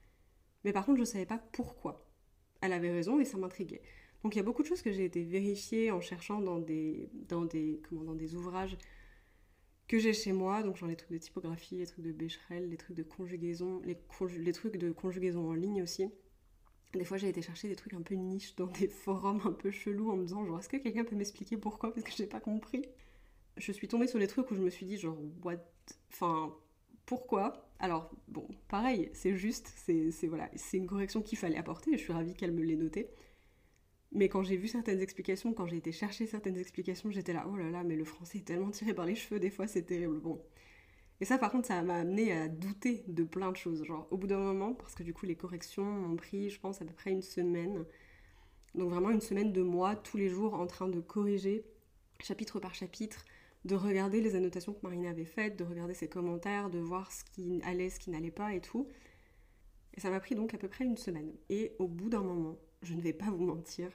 Mais 0.64 0.74
par 0.74 0.84
contre, 0.84 0.98
je 0.98 1.04
savais 1.04 1.24
pas 1.24 1.38
pourquoi. 1.52 2.09
Elle 2.60 2.72
avait 2.72 2.90
raison 2.90 3.20
et 3.20 3.24
ça 3.24 3.38
m'intriguait. 3.38 3.82
Donc 4.22 4.34
il 4.34 4.38
y 4.38 4.40
a 4.40 4.44
beaucoup 4.44 4.62
de 4.62 4.68
choses 4.68 4.82
que 4.82 4.92
j'ai 4.92 5.04
été 5.04 5.22
vérifier 5.22 5.90
en 5.90 6.00
cherchant 6.00 6.40
dans 6.40 6.58
des, 6.58 7.08
dans 7.28 7.44
des, 7.44 7.80
comment, 7.88 8.04
dans 8.04 8.14
des 8.14 8.34
ouvrages 8.34 8.76
que 9.88 9.98
j'ai 9.98 10.12
chez 10.12 10.32
moi, 10.32 10.62
donc 10.62 10.76
genre 10.76 10.88
les 10.88 10.94
trucs 10.94 11.10
de 11.10 11.18
typographie, 11.18 11.76
les 11.78 11.86
trucs 11.86 12.04
de 12.04 12.12
Becherel, 12.12 12.68
les 12.68 12.76
trucs 12.76 12.96
de 12.96 13.02
conjugaison, 13.02 13.82
les, 13.84 14.52
trucs 14.52 14.76
de 14.76 14.92
conjugaison 14.92 15.50
en 15.50 15.54
ligne 15.54 15.82
aussi. 15.82 16.08
Des 16.92 17.04
fois, 17.04 17.16
j'ai 17.16 17.28
été 17.28 17.42
chercher 17.42 17.68
des 17.68 17.74
trucs 17.74 17.94
un 17.94 18.02
peu 18.02 18.14
niche 18.14 18.54
dans 18.54 18.68
des 18.68 18.86
forums 19.04 19.40
un 19.44 19.52
peu 19.52 19.72
chelous 19.72 20.10
en 20.10 20.16
me 20.16 20.22
disant 20.22 20.44
genre 20.44 20.60
est-ce 20.60 20.68
que 20.68 20.76
quelqu'un 20.76 21.04
peut 21.04 21.16
m'expliquer 21.16 21.56
pourquoi? 21.56 21.92
Parce 21.92 22.04
que 22.04 22.12
j'ai 22.12 22.26
pas 22.26 22.38
compris. 22.38 22.84
Je 23.56 23.72
suis 23.72 23.88
tombée 23.88 24.06
sur 24.06 24.20
des 24.20 24.28
trucs 24.28 24.48
où 24.52 24.54
je 24.54 24.60
me 24.60 24.70
suis 24.70 24.86
dit 24.86 24.96
genre 24.96 25.18
what? 25.42 25.58
Enfin 26.12 26.54
pourquoi? 27.10 27.68
Alors 27.80 28.08
bon, 28.28 28.46
pareil, 28.68 29.10
c'est 29.14 29.34
juste, 29.34 29.66
c'est 29.76 30.28
voilà, 30.28 30.48
une 30.72 30.86
correction 30.86 31.22
qu'il 31.22 31.38
fallait 31.38 31.56
apporter, 31.56 31.90
je 31.98 32.04
suis 32.04 32.12
ravie 32.12 32.34
qu'elle 32.34 32.52
me 32.52 32.62
l'ait 32.62 32.76
noté. 32.76 33.10
Mais 34.12 34.28
quand 34.28 34.44
j'ai 34.44 34.56
vu 34.56 34.68
certaines 34.68 35.00
explications, 35.00 35.52
quand 35.52 35.66
j'ai 35.66 35.78
été 35.78 35.90
chercher 35.90 36.28
certaines 36.28 36.56
explications, 36.56 37.10
j'étais 37.10 37.32
là, 37.32 37.48
oh 37.50 37.56
là 37.56 37.68
là, 37.68 37.82
mais 37.82 37.96
le 37.96 38.04
français 38.04 38.38
est 38.38 38.42
tellement 38.42 38.70
tiré 38.70 38.94
par 38.94 39.06
les 39.06 39.16
cheveux, 39.16 39.40
des 39.40 39.50
fois 39.50 39.66
c'est 39.66 39.82
terrible. 39.82 40.20
Bon, 40.20 40.40
et 41.20 41.24
ça, 41.24 41.36
par 41.36 41.50
contre, 41.50 41.66
ça 41.66 41.82
m'a 41.82 41.96
amené 41.96 42.32
à 42.32 42.46
douter 42.46 43.02
de 43.08 43.24
plein 43.24 43.50
de 43.50 43.56
choses. 43.56 43.84
Genre, 43.84 44.06
au 44.12 44.16
bout 44.16 44.28
d'un 44.28 44.38
moment, 44.38 44.74
parce 44.74 44.94
que 44.94 45.02
du 45.02 45.12
coup, 45.12 45.26
les 45.26 45.36
corrections 45.36 45.84
m'ont 45.84 46.16
pris, 46.16 46.48
je 46.48 46.60
pense, 46.60 46.80
à 46.80 46.84
peu 46.84 46.94
près 46.94 47.10
une 47.10 47.22
semaine. 47.22 47.84
Donc, 48.76 48.90
vraiment 48.90 49.10
une 49.10 49.20
semaine 49.20 49.52
de 49.52 49.62
moi, 49.62 49.96
tous 49.96 50.16
les 50.16 50.28
jours, 50.28 50.54
en 50.54 50.68
train 50.68 50.88
de 50.88 51.00
corriger, 51.00 51.64
chapitre 52.20 52.60
par 52.60 52.74
chapitre, 52.74 53.24
de 53.64 53.74
regarder 53.74 54.20
les 54.20 54.36
annotations 54.36 54.72
que 54.72 54.80
Marina 54.82 55.10
avait 55.10 55.24
faites, 55.24 55.56
de 55.56 55.64
regarder 55.64 55.94
ses 55.94 56.08
commentaires, 56.08 56.70
de 56.70 56.78
voir 56.78 57.12
ce 57.12 57.24
qui 57.24 57.60
allait, 57.64 57.90
ce 57.90 57.98
qui 58.00 58.10
n'allait 58.10 58.30
pas 58.30 58.54
et 58.54 58.60
tout. 58.60 58.88
Et 59.94 60.00
ça 60.00 60.10
m'a 60.10 60.20
pris 60.20 60.34
donc 60.34 60.54
à 60.54 60.58
peu 60.58 60.68
près 60.68 60.84
une 60.84 60.96
semaine. 60.96 61.32
Et 61.48 61.74
au 61.78 61.86
bout 61.86 62.08
d'un 62.08 62.22
moment, 62.22 62.56
je 62.82 62.94
ne 62.94 63.00
vais 63.00 63.12
pas 63.12 63.30
vous 63.30 63.44
mentir, 63.44 63.90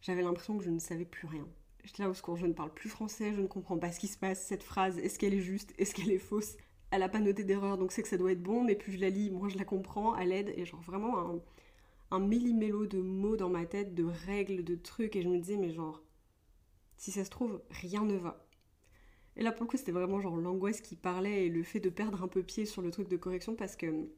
j'avais 0.00 0.22
l'impression 0.22 0.56
que 0.56 0.64
je 0.64 0.70
ne 0.70 0.78
savais 0.78 1.04
plus 1.04 1.26
rien. 1.26 1.46
J'étais 1.84 2.02
là 2.04 2.08
au 2.08 2.14
secours, 2.14 2.36
je 2.36 2.46
ne 2.46 2.52
parle 2.52 2.72
plus 2.72 2.88
français, 2.88 3.32
je 3.34 3.40
ne 3.40 3.46
comprends 3.46 3.78
pas 3.78 3.90
ce 3.92 3.98
qui 3.98 4.08
se 4.08 4.16
passe, 4.16 4.46
cette 4.46 4.62
phrase, 4.62 4.98
est-ce 4.98 5.18
qu'elle 5.18 5.34
est 5.34 5.40
juste, 5.40 5.74
est-ce 5.78 5.94
qu'elle 5.94 6.12
est 6.12 6.18
fausse? 6.18 6.56
Elle 6.90 7.02
a 7.02 7.08
pas 7.08 7.20
noté 7.20 7.44
d'erreur, 7.44 7.76
donc 7.76 7.90
c'est 7.90 8.02
que 8.02 8.08
ça 8.08 8.18
doit 8.18 8.32
être 8.32 8.42
bon, 8.42 8.62
mais 8.62 8.76
plus 8.76 8.92
je 8.92 8.98
la 8.98 9.10
lis, 9.10 9.30
moi 9.30 9.48
je 9.48 9.58
la 9.58 9.64
comprends, 9.64 10.12
à 10.12 10.24
l'aide, 10.24 10.52
et 10.56 10.64
genre 10.64 10.80
vraiment 10.82 11.18
un, 11.18 11.40
un 12.12 12.20
millimélo 12.20 12.86
de 12.86 13.00
mots 13.00 13.36
dans 13.36 13.48
ma 13.48 13.66
tête, 13.66 13.94
de 13.94 14.04
règles, 14.04 14.62
de 14.62 14.76
trucs, 14.76 15.16
et 15.16 15.22
je 15.22 15.28
me 15.28 15.38
disais, 15.38 15.56
mais 15.56 15.72
genre, 15.72 16.02
si 16.96 17.10
ça 17.10 17.24
se 17.24 17.30
trouve, 17.30 17.60
rien 17.70 18.04
ne 18.04 18.16
va. 18.16 18.46
Et 19.36 19.42
là, 19.42 19.52
pour 19.52 19.64
le 19.64 19.70
coup, 19.70 19.76
c'était 19.76 19.92
vraiment 19.92 20.20
genre 20.20 20.36
l'angoisse 20.36 20.80
qui 20.80 20.96
parlait 20.96 21.46
et 21.46 21.48
le 21.48 21.62
fait 21.62 21.80
de 21.80 21.88
perdre 21.90 22.22
un 22.22 22.28
peu 22.28 22.42
pied 22.42 22.66
sur 22.66 22.82
le 22.82 22.90
truc 22.90 23.08
de 23.08 23.16
correction 23.16 23.54
parce 23.54 23.76
que 23.76 24.08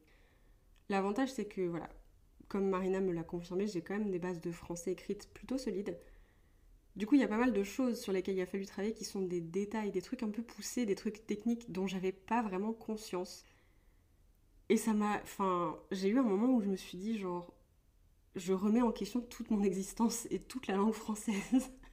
l'avantage, 0.89 1.31
c'est 1.31 1.45
que, 1.45 1.61
voilà, 1.61 1.89
comme 2.47 2.69
Marina 2.69 2.99
me 3.01 3.13
l'a 3.13 3.23
confirmé, 3.23 3.67
j'ai 3.67 3.81
quand 3.81 3.97
même 3.97 4.11
des 4.11 4.19
bases 4.19 4.41
de 4.41 4.51
français 4.51 4.91
écrites 4.91 5.29
plutôt 5.33 5.57
solides. 5.57 5.97
Du 6.95 7.07
coup, 7.07 7.15
il 7.15 7.21
y 7.21 7.23
a 7.23 7.27
pas 7.27 7.37
mal 7.37 7.53
de 7.53 7.63
choses 7.63 7.99
sur 7.99 8.13
lesquelles 8.13 8.35
il 8.35 8.41
a 8.41 8.45
fallu 8.45 8.65
travailler 8.65 8.93
qui 8.93 9.03
sont 9.05 9.21
des 9.21 9.41
détails, 9.41 9.91
des 9.91 10.01
trucs 10.01 10.23
un 10.23 10.29
peu 10.29 10.41
poussés, 10.41 10.85
des 10.85 10.95
trucs 10.95 11.25
techniques 11.25 11.71
dont 11.71 11.87
j'avais 11.87 12.13
pas 12.13 12.41
vraiment 12.41 12.73
conscience. 12.73 13.43
Et 14.69 14.77
ça 14.77 14.93
m'a. 14.93 15.21
Enfin, 15.23 15.77
j'ai 15.91 16.09
eu 16.09 16.17
un 16.19 16.23
moment 16.23 16.53
où 16.55 16.61
je 16.61 16.67
me 16.69 16.75
suis 16.75 16.97
dit, 16.97 17.17
genre, 17.17 17.53
je 18.35 18.53
remets 18.53 18.81
en 18.81 18.91
question 18.91 19.21
toute 19.21 19.51
mon 19.51 19.63
existence 19.63 20.27
et 20.31 20.39
toute 20.39 20.67
la 20.67 20.75
langue 20.75 20.93
française. 20.93 21.71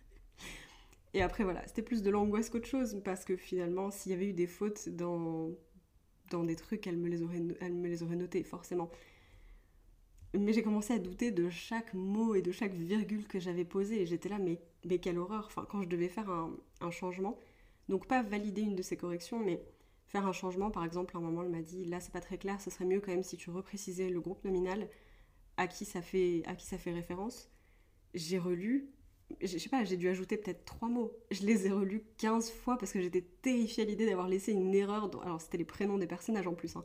et 1.15 1.23
après, 1.23 1.45
voilà, 1.45 1.67
c'était 1.67 1.83
plus 1.83 2.03
de 2.03 2.11
l'angoisse 2.11 2.49
qu'autre 2.49 2.69
chose, 2.69 3.01
parce 3.05 3.25
que 3.25 3.37
finalement, 3.37 3.91
s'il 3.91 4.13
y 4.13 4.15
avait 4.15 4.29
eu 4.29 4.33
des 4.33 4.47
fautes 4.47 4.89
dans, 4.89 5.51
dans 6.31 6.45
des 6.45 6.57
trucs, 6.57 6.87
elle 6.87 6.97
me 6.97 7.09
les 7.09 7.23
aurait, 7.23 7.43
elle 7.61 7.75
me 7.75 7.89
les 7.89 8.03
aurait 8.03 8.17
notées, 8.17 8.45
forcément. 8.45 8.91
Mais 10.35 10.55
j'ai 10.55 10.63
commencé 10.63 10.95
à 10.95 10.99
douter 10.99 11.31
de 11.31 11.51
chaque 11.51 11.93
mot 11.93 12.35
et 12.35 12.41
de 12.41 12.53
chaque 12.53 12.73
virgule 12.73 13.27
que 13.27 13.39
j'avais 13.39 13.67
posé. 13.67 14.01
Et 14.01 14.07
j'étais 14.07 14.31
là, 14.31 14.39
mais, 14.39 14.59
mais 14.87 14.99
quelle 14.99 15.19
horreur. 15.19 15.45
Enfin, 15.47 15.67
quand 15.69 15.83
je 15.83 15.89
devais 15.89 16.09
faire 16.09 16.31
un, 16.31 16.57
un 16.81 16.91
changement, 16.91 17.39
donc 17.91 18.07
pas 18.07 18.23
valider 18.23 18.63
une 18.63 18.75
de 18.75 18.83
ces 18.83 18.97
corrections, 18.97 19.39
mais 19.39 19.63
faire 20.07 20.27
un 20.27 20.33
changement. 20.33 20.71
Par 20.71 20.85
exemple, 20.85 21.15
à 21.17 21.19
un 21.21 21.23
moment, 21.23 21.43
elle 21.43 21.51
m'a 21.51 21.61
dit, 21.61 21.85
là, 21.85 22.01
c'est 22.01 22.13
pas 22.13 22.21
très 22.21 22.39
clair, 22.39 22.61
ce 22.63 22.71
serait 22.71 22.87
mieux 22.87 23.01
quand 23.01 23.11
même 23.13 23.23
si 23.23 23.37
tu 23.37 23.51
reprécisais 23.51 24.09
le 24.09 24.21
groupe 24.21 24.43
nominal 24.45 24.89
à 25.59 25.67
qui 25.67 25.85
ça 25.85 26.01
fait, 26.01 26.43
à 26.47 26.55
qui 26.55 26.67
ça 26.67 26.79
fait 26.79 26.93
référence. 26.93 27.51
J'ai 28.15 28.39
relu, 28.39 28.89
je 29.41 29.59
sais 29.59 29.69
pas, 29.69 29.85
j'ai 29.85 29.97
dû 29.97 30.09
ajouter 30.09 30.37
peut-être 30.37 30.65
trois 30.65 30.89
mots. 30.89 31.13
Je 31.31 31.45
les 31.45 31.67
ai 31.67 31.71
relus 31.71 32.03
15 32.19 32.51
fois 32.51 32.79
parce 32.79 32.93
que 32.93 33.01
j'étais 33.01 33.23
terrifiée 33.43 33.85
à 33.85 33.87
l'idée 33.87 34.07
d'avoir 34.07 34.29
laissé 34.29 34.53
une 34.53 34.75
erreur. 34.75 35.11
Alors, 35.25 35.41
c'était 35.41 35.59
les 35.59 35.65
prénoms 35.65 35.99
des 35.99 36.07
personnages 36.07 36.47
en 36.47 36.55
plus, 36.55 36.77
hein. 36.77 36.85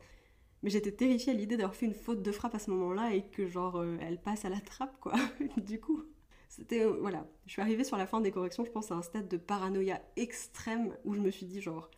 Mais 0.64 0.70
j'étais 0.72 0.92
terrifiée 0.92 1.34
à 1.34 1.36
l'idée 1.36 1.56
d'avoir 1.56 1.76
fait 1.76 1.86
une 1.86 1.94
faute 1.94 2.24
de 2.24 2.32
frappe 2.32 2.56
à 2.56 2.60
ce 2.60 2.72
moment-là 2.72 3.14
et 3.14 3.24
que, 3.30 3.48
genre, 3.48 3.78
euh, 3.78 3.98
elle 4.02 4.20
passe 4.20 4.44
à 4.46 4.50
la 4.50 4.60
trappe, 4.60 5.00
quoi. 5.00 5.14
du 5.58 5.80
coup, 5.80 6.04
c'était. 6.50 6.84
Euh, 6.84 6.98
voilà. 7.00 7.28
Je 7.46 7.52
suis 7.54 7.62
arrivée 7.62 7.84
sur 7.84 7.98
la 7.98 8.08
fin 8.08 8.22
des 8.22 8.32
corrections, 8.32 8.66
je 8.66 8.72
pense, 8.72 8.92
à 8.92 8.96
un 8.96 9.04
stade 9.04 9.28
de 9.28 9.38
paranoïa 9.38 10.02
extrême 10.16 10.98
où 11.06 11.14
je 11.14 11.22
me 11.22 11.30
suis 11.32 11.46
dit, 11.46 11.62
genre, 11.62 11.92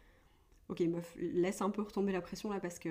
ok, 0.70 0.82
meuf, 0.82 1.16
laisse 1.18 1.62
un 1.62 1.70
peu 1.70 1.82
retomber 1.82 2.12
la 2.12 2.22
pression 2.22 2.52
là 2.52 2.60
parce 2.60 2.80
que, 2.80 2.90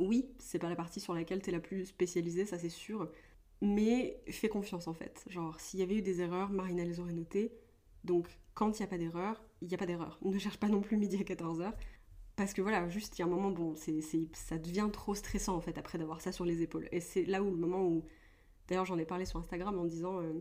oui, 0.00 0.28
c'est 0.38 0.58
pas 0.58 0.68
la 0.68 0.76
partie 0.76 1.00
sur 1.00 1.14
laquelle 1.14 1.42
t'es 1.42 1.52
la 1.52 1.60
plus 1.60 1.86
spécialisée, 1.86 2.46
ça 2.46 2.58
c'est 2.58 2.68
sûr. 2.68 3.10
Mais 3.60 4.20
fais 4.28 4.48
confiance 4.48 4.88
en 4.88 4.94
fait. 4.94 5.24
Genre, 5.28 5.58
s'il 5.60 5.80
y 5.80 5.82
avait 5.82 5.96
eu 5.96 6.02
des 6.02 6.20
erreurs, 6.20 6.50
Marina 6.50 6.84
les 6.84 7.00
aurait 7.00 7.12
notées. 7.12 7.52
Donc, 8.04 8.28
quand 8.54 8.78
il 8.78 8.82
n'y 8.82 8.86
a 8.86 8.88
pas 8.88 8.98
d'erreur, 8.98 9.42
il 9.62 9.68
n'y 9.68 9.74
a 9.74 9.78
pas 9.78 9.86
d'erreur. 9.86 10.18
Ne 10.22 10.38
cherche 10.38 10.58
pas 10.58 10.68
non 10.68 10.80
plus 10.80 10.96
midi 10.96 11.16
à 11.16 11.22
14h. 11.22 11.72
Parce 12.36 12.52
que 12.52 12.62
voilà, 12.62 12.88
juste 12.88 13.16
il 13.16 13.20
y 13.20 13.22
a 13.22 13.26
un 13.26 13.30
moment, 13.30 13.50
bon, 13.50 13.74
ça 13.76 14.58
devient 14.58 14.88
trop 14.92 15.14
stressant 15.14 15.54
en 15.56 15.60
fait 15.60 15.78
après 15.78 15.98
d'avoir 15.98 16.20
ça 16.20 16.32
sur 16.32 16.44
les 16.44 16.62
épaules. 16.62 16.88
Et 16.90 17.00
c'est 17.00 17.24
là 17.24 17.42
où 17.42 17.50
le 17.50 17.56
moment 17.56 17.82
où. 17.84 18.04
D'ailleurs, 18.66 18.86
j'en 18.86 18.98
ai 18.98 19.04
parlé 19.04 19.26
sur 19.26 19.38
Instagram 19.38 19.78
en 19.78 19.84
disant 19.84 20.20
euh, 20.20 20.32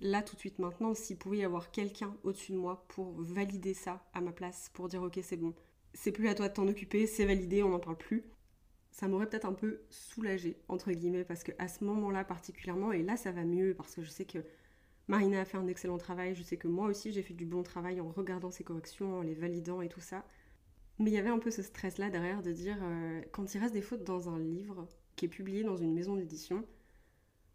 là 0.00 0.22
tout 0.22 0.34
de 0.34 0.40
suite 0.40 0.58
maintenant, 0.58 0.94
s'il 0.94 1.18
pouvait 1.18 1.38
y 1.38 1.44
avoir 1.44 1.70
quelqu'un 1.70 2.16
au-dessus 2.24 2.52
de 2.52 2.56
moi 2.56 2.84
pour 2.88 3.12
valider 3.20 3.74
ça 3.74 4.02
à 4.14 4.20
ma 4.20 4.32
place, 4.32 4.70
pour 4.72 4.88
dire 4.88 5.02
ok, 5.02 5.20
c'est 5.22 5.36
bon, 5.36 5.54
c'est 5.92 6.12
plus 6.12 6.28
à 6.28 6.34
toi 6.34 6.48
de 6.48 6.54
t'en 6.54 6.66
occuper, 6.68 7.06
c'est 7.06 7.26
validé, 7.26 7.62
on 7.62 7.70
n'en 7.70 7.80
parle 7.80 7.98
plus. 7.98 8.24
Ça 8.90 9.08
m'aurait 9.08 9.28
peut-être 9.28 9.46
un 9.46 9.52
peu 9.52 9.80
soulagé 9.90 10.56
entre 10.68 10.90
guillemets, 10.92 11.24
parce 11.24 11.44
que 11.44 11.52
à 11.58 11.68
ce 11.68 11.84
moment-là 11.84 12.24
particulièrement, 12.24 12.92
et 12.92 13.02
là 13.02 13.16
ça 13.16 13.32
va 13.32 13.44
mieux, 13.44 13.74
parce 13.74 13.94
que 13.94 14.02
je 14.02 14.10
sais 14.10 14.24
que 14.24 14.38
Marina 15.08 15.40
a 15.40 15.44
fait 15.44 15.58
un 15.58 15.66
excellent 15.68 15.98
travail, 15.98 16.34
je 16.34 16.42
sais 16.42 16.56
que 16.56 16.68
moi 16.68 16.86
aussi 16.86 17.12
j'ai 17.12 17.22
fait 17.22 17.34
du 17.34 17.46
bon 17.46 17.62
travail 17.62 18.00
en 18.00 18.10
regardant 18.10 18.50
ses 18.50 18.64
corrections, 18.64 19.18
en 19.18 19.22
les 19.22 19.34
validant 19.34 19.80
et 19.80 19.88
tout 19.88 20.00
ça. 20.00 20.24
Mais 20.98 21.10
il 21.10 21.14
y 21.14 21.18
avait 21.18 21.30
un 21.30 21.38
peu 21.38 21.50
ce 21.50 21.62
stress-là 21.62 22.10
derrière 22.10 22.42
de 22.42 22.52
dire, 22.52 22.76
euh, 22.82 23.22
quand 23.32 23.54
il 23.54 23.58
reste 23.58 23.74
des 23.74 23.82
fautes 23.82 24.04
dans 24.04 24.28
un 24.28 24.38
livre 24.38 24.86
qui 25.16 25.24
est 25.24 25.28
publié 25.28 25.62
dans 25.62 25.76
une 25.76 25.94
maison 25.94 26.16
d'édition, 26.16 26.64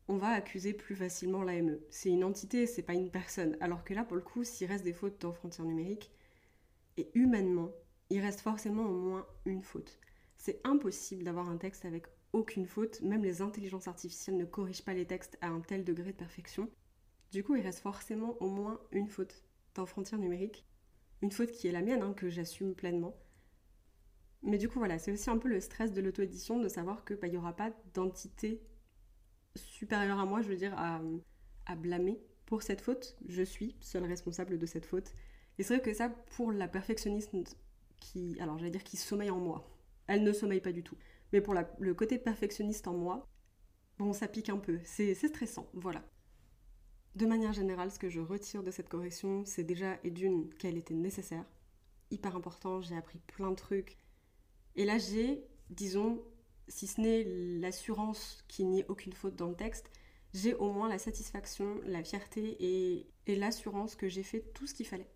on 0.07 0.17
va 0.17 0.29
accuser 0.29 0.73
plus 0.73 0.95
facilement 0.95 1.43
l'AME. 1.43 1.79
C'est 1.89 2.09
une 2.09 2.23
entité, 2.23 2.67
c'est 2.67 2.83
pas 2.83 2.93
une 2.93 3.09
personne. 3.11 3.57
Alors 3.59 3.83
que 3.83 3.93
là, 3.93 4.03
pour 4.03 4.15
le 4.15 4.21
coup, 4.21 4.43
s'il 4.43 4.67
reste 4.67 4.83
des 4.83 4.93
fautes 4.93 5.21
dans 5.21 5.31
Frontières 5.31 5.65
numériques, 5.65 6.11
et 6.97 7.09
humainement, 7.13 7.71
il 8.09 8.19
reste 8.19 8.41
forcément 8.41 8.85
au 8.85 8.93
moins 8.93 9.25
une 9.45 9.63
faute. 9.63 9.99
C'est 10.37 10.61
impossible 10.63 11.23
d'avoir 11.23 11.49
un 11.49 11.57
texte 11.57 11.85
avec 11.85 12.05
aucune 12.33 12.65
faute, 12.65 13.01
même 13.01 13.23
les 13.23 13.41
intelligences 13.41 13.87
artificielles 13.87 14.37
ne 14.37 14.45
corrigent 14.45 14.83
pas 14.83 14.93
les 14.93 15.05
textes 15.05 15.37
à 15.41 15.47
un 15.47 15.61
tel 15.61 15.83
degré 15.83 16.11
de 16.11 16.17
perfection. 16.17 16.69
Du 17.31 17.43
coup, 17.43 17.55
il 17.55 17.61
reste 17.61 17.79
forcément 17.79 18.35
au 18.41 18.49
moins 18.49 18.79
une 18.91 19.07
faute 19.07 19.43
dans 19.73 19.85
Frontières 19.85 20.19
numériques. 20.19 20.65
Une 21.21 21.31
faute 21.31 21.51
qui 21.51 21.67
est 21.67 21.71
la 21.71 21.81
mienne, 21.81 22.01
hein, 22.01 22.13
que 22.13 22.29
j'assume 22.29 22.75
pleinement. 22.75 23.15
Mais 24.43 24.57
du 24.57 24.69
coup, 24.69 24.79
voilà, 24.79 24.99
c'est 24.99 25.11
aussi 25.11 25.29
un 25.29 25.37
peu 25.37 25.47
le 25.47 25.59
stress 25.59 25.91
de 25.91 26.01
l'auto-édition 26.01 26.59
de 26.59 26.67
savoir 26.67 27.03
qu'il 27.03 27.17
bah, 27.17 27.29
n'y 27.29 27.37
aura 27.37 27.55
pas 27.55 27.71
d'entité 27.93 28.61
supérieure 29.55 30.19
à 30.19 30.25
moi, 30.25 30.41
je 30.41 30.49
veux 30.49 30.57
dire, 30.57 30.73
à, 30.77 31.01
à 31.65 31.75
blâmer 31.75 32.19
pour 32.45 32.61
cette 32.61 32.81
faute. 32.81 33.17
Je 33.27 33.41
suis 33.41 33.75
seule 33.79 34.05
responsable 34.05 34.59
de 34.59 34.65
cette 34.65 34.85
faute. 34.85 35.13
Et 35.57 35.63
c'est 35.63 35.77
vrai 35.77 35.83
que 35.83 35.93
ça, 35.93 36.09
pour 36.09 36.51
la 36.51 36.67
perfectionniste 36.67 37.33
qui, 37.99 38.37
alors 38.39 38.57
j'allais 38.57 38.71
dire 38.71 38.83
qui 38.83 38.97
sommeille 38.97 39.31
en 39.31 39.39
moi. 39.39 39.74
Elle 40.07 40.23
ne 40.23 40.33
sommeille 40.33 40.61
pas 40.61 40.71
du 40.71 40.83
tout. 40.83 40.97
Mais 41.33 41.41
pour 41.41 41.53
le 41.53 41.93
côté 41.93 42.17
perfectionniste 42.17 42.87
en 42.87 42.93
moi, 42.93 43.27
bon, 43.97 44.13
ça 44.13 44.27
pique 44.27 44.49
un 44.49 44.57
peu. 44.57 44.79
C'est 44.83 45.15
stressant, 45.15 45.69
voilà. 45.73 46.03
De 47.15 47.25
manière 47.25 47.53
générale, 47.53 47.91
ce 47.91 47.99
que 47.99 48.09
je 48.09 48.19
retire 48.19 48.63
de 48.63 48.71
cette 48.71 48.89
correction, 48.89 49.45
c'est 49.45 49.63
déjà, 49.63 49.97
et 50.03 50.11
d'une, 50.11 50.53
qu'elle 50.55 50.77
était 50.77 50.93
nécessaire. 50.93 51.45
Hyper 52.11 52.35
important, 52.35 52.81
j'ai 52.81 52.97
appris 52.97 53.19
plein 53.19 53.51
de 53.51 53.55
trucs. 53.55 53.97
Et 54.75 54.85
là, 54.85 54.97
j'ai, 54.97 55.45
disons, 55.69 56.21
si 56.67 56.87
ce 56.87 56.99
n'est 56.99 57.23
l'assurance 57.59 58.43
qu'il 58.47 58.69
n'y 58.69 58.81
ait 58.81 58.85
aucune 58.89 59.13
faute 59.13 59.35
dans 59.35 59.47
le 59.47 59.55
texte, 59.55 59.89
j'ai 60.33 60.53
au 60.55 60.71
moins 60.71 60.89
la 60.89 60.99
satisfaction, 60.99 61.79
la 61.85 62.03
fierté 62.03 62.57
et, 62.59 63.07
et 63.27 63.35
l'assurance 63.37 63.95
que 63.95 64.09
j'ai 64.09 64.23
fait 64.23 64.41
tout 64.53 64.67
ce 64.67 64.73
qu'il 64.73 64.85
fallait 64.85 65.09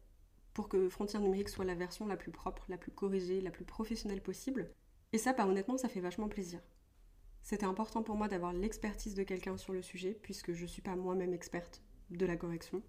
pour 0.60 0.68
que 0.68 0.90
Frontières 0.90 1.22
numériques 1.22 1.48
soit 1.48 1.64
la 1.64 1.74
version 1.74 2.06
la 2.06 2.18
plus 2.18 2.32
propre, 2.32 2.66
la 2.68 2.78
plus 2.78 2.92
corrigée, 2.92 3.40
la 3.40 3.50
plus 3.50 3.64
professionnelle 3.64 4.22
possible. 4.22 4.70
Et 5.14 5.18
ça, 5.18 5.32
bah, 5.32 5.48
honnêtement, 5.48 5.78
ça 5.78 5.88
fait 5.88 6.02
vachement 6.02 6.28
plaisir. 6.28 6.60
C'était 7.44 7.66
important 7.66 8.04
pour 8.04 8.18
moi 8.18 8.28
d'avoir 8.28 8.52
l'expertise 8.52 9.16
de 9.16 9.24
quelqu'un 9.24 9.56
sur 9.56 9.72
le 9.72 9.82
sujet, 9.82 10.20
puisque 10.22 10.52
je 10.52 10.64
ne 10.64 10.68
suis 10.68 10.82
pas 10.82 10.98
moi-même 10.98 11.34
experte 11.34 11.82
de 12.10 12.26
la 12.26 12.36
correction. 12.36 12.84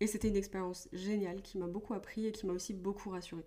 Et 0.00 0.06
c'était 0.06 0.28
une 0.28 0.36
expérience 0.36 0.88
géniale 0.94 1.42
qui 1.42 1.58
m'a 1.58 1.66
beaucoup 1.66 1.92
appris 1.92 2.24
et 2.24 2.32
qui 2.32 2.46
m'a 2.46 2.54
aussi 2.54 2.72
beaucoup 2.72 3.10
rassurée. 3.10 3.44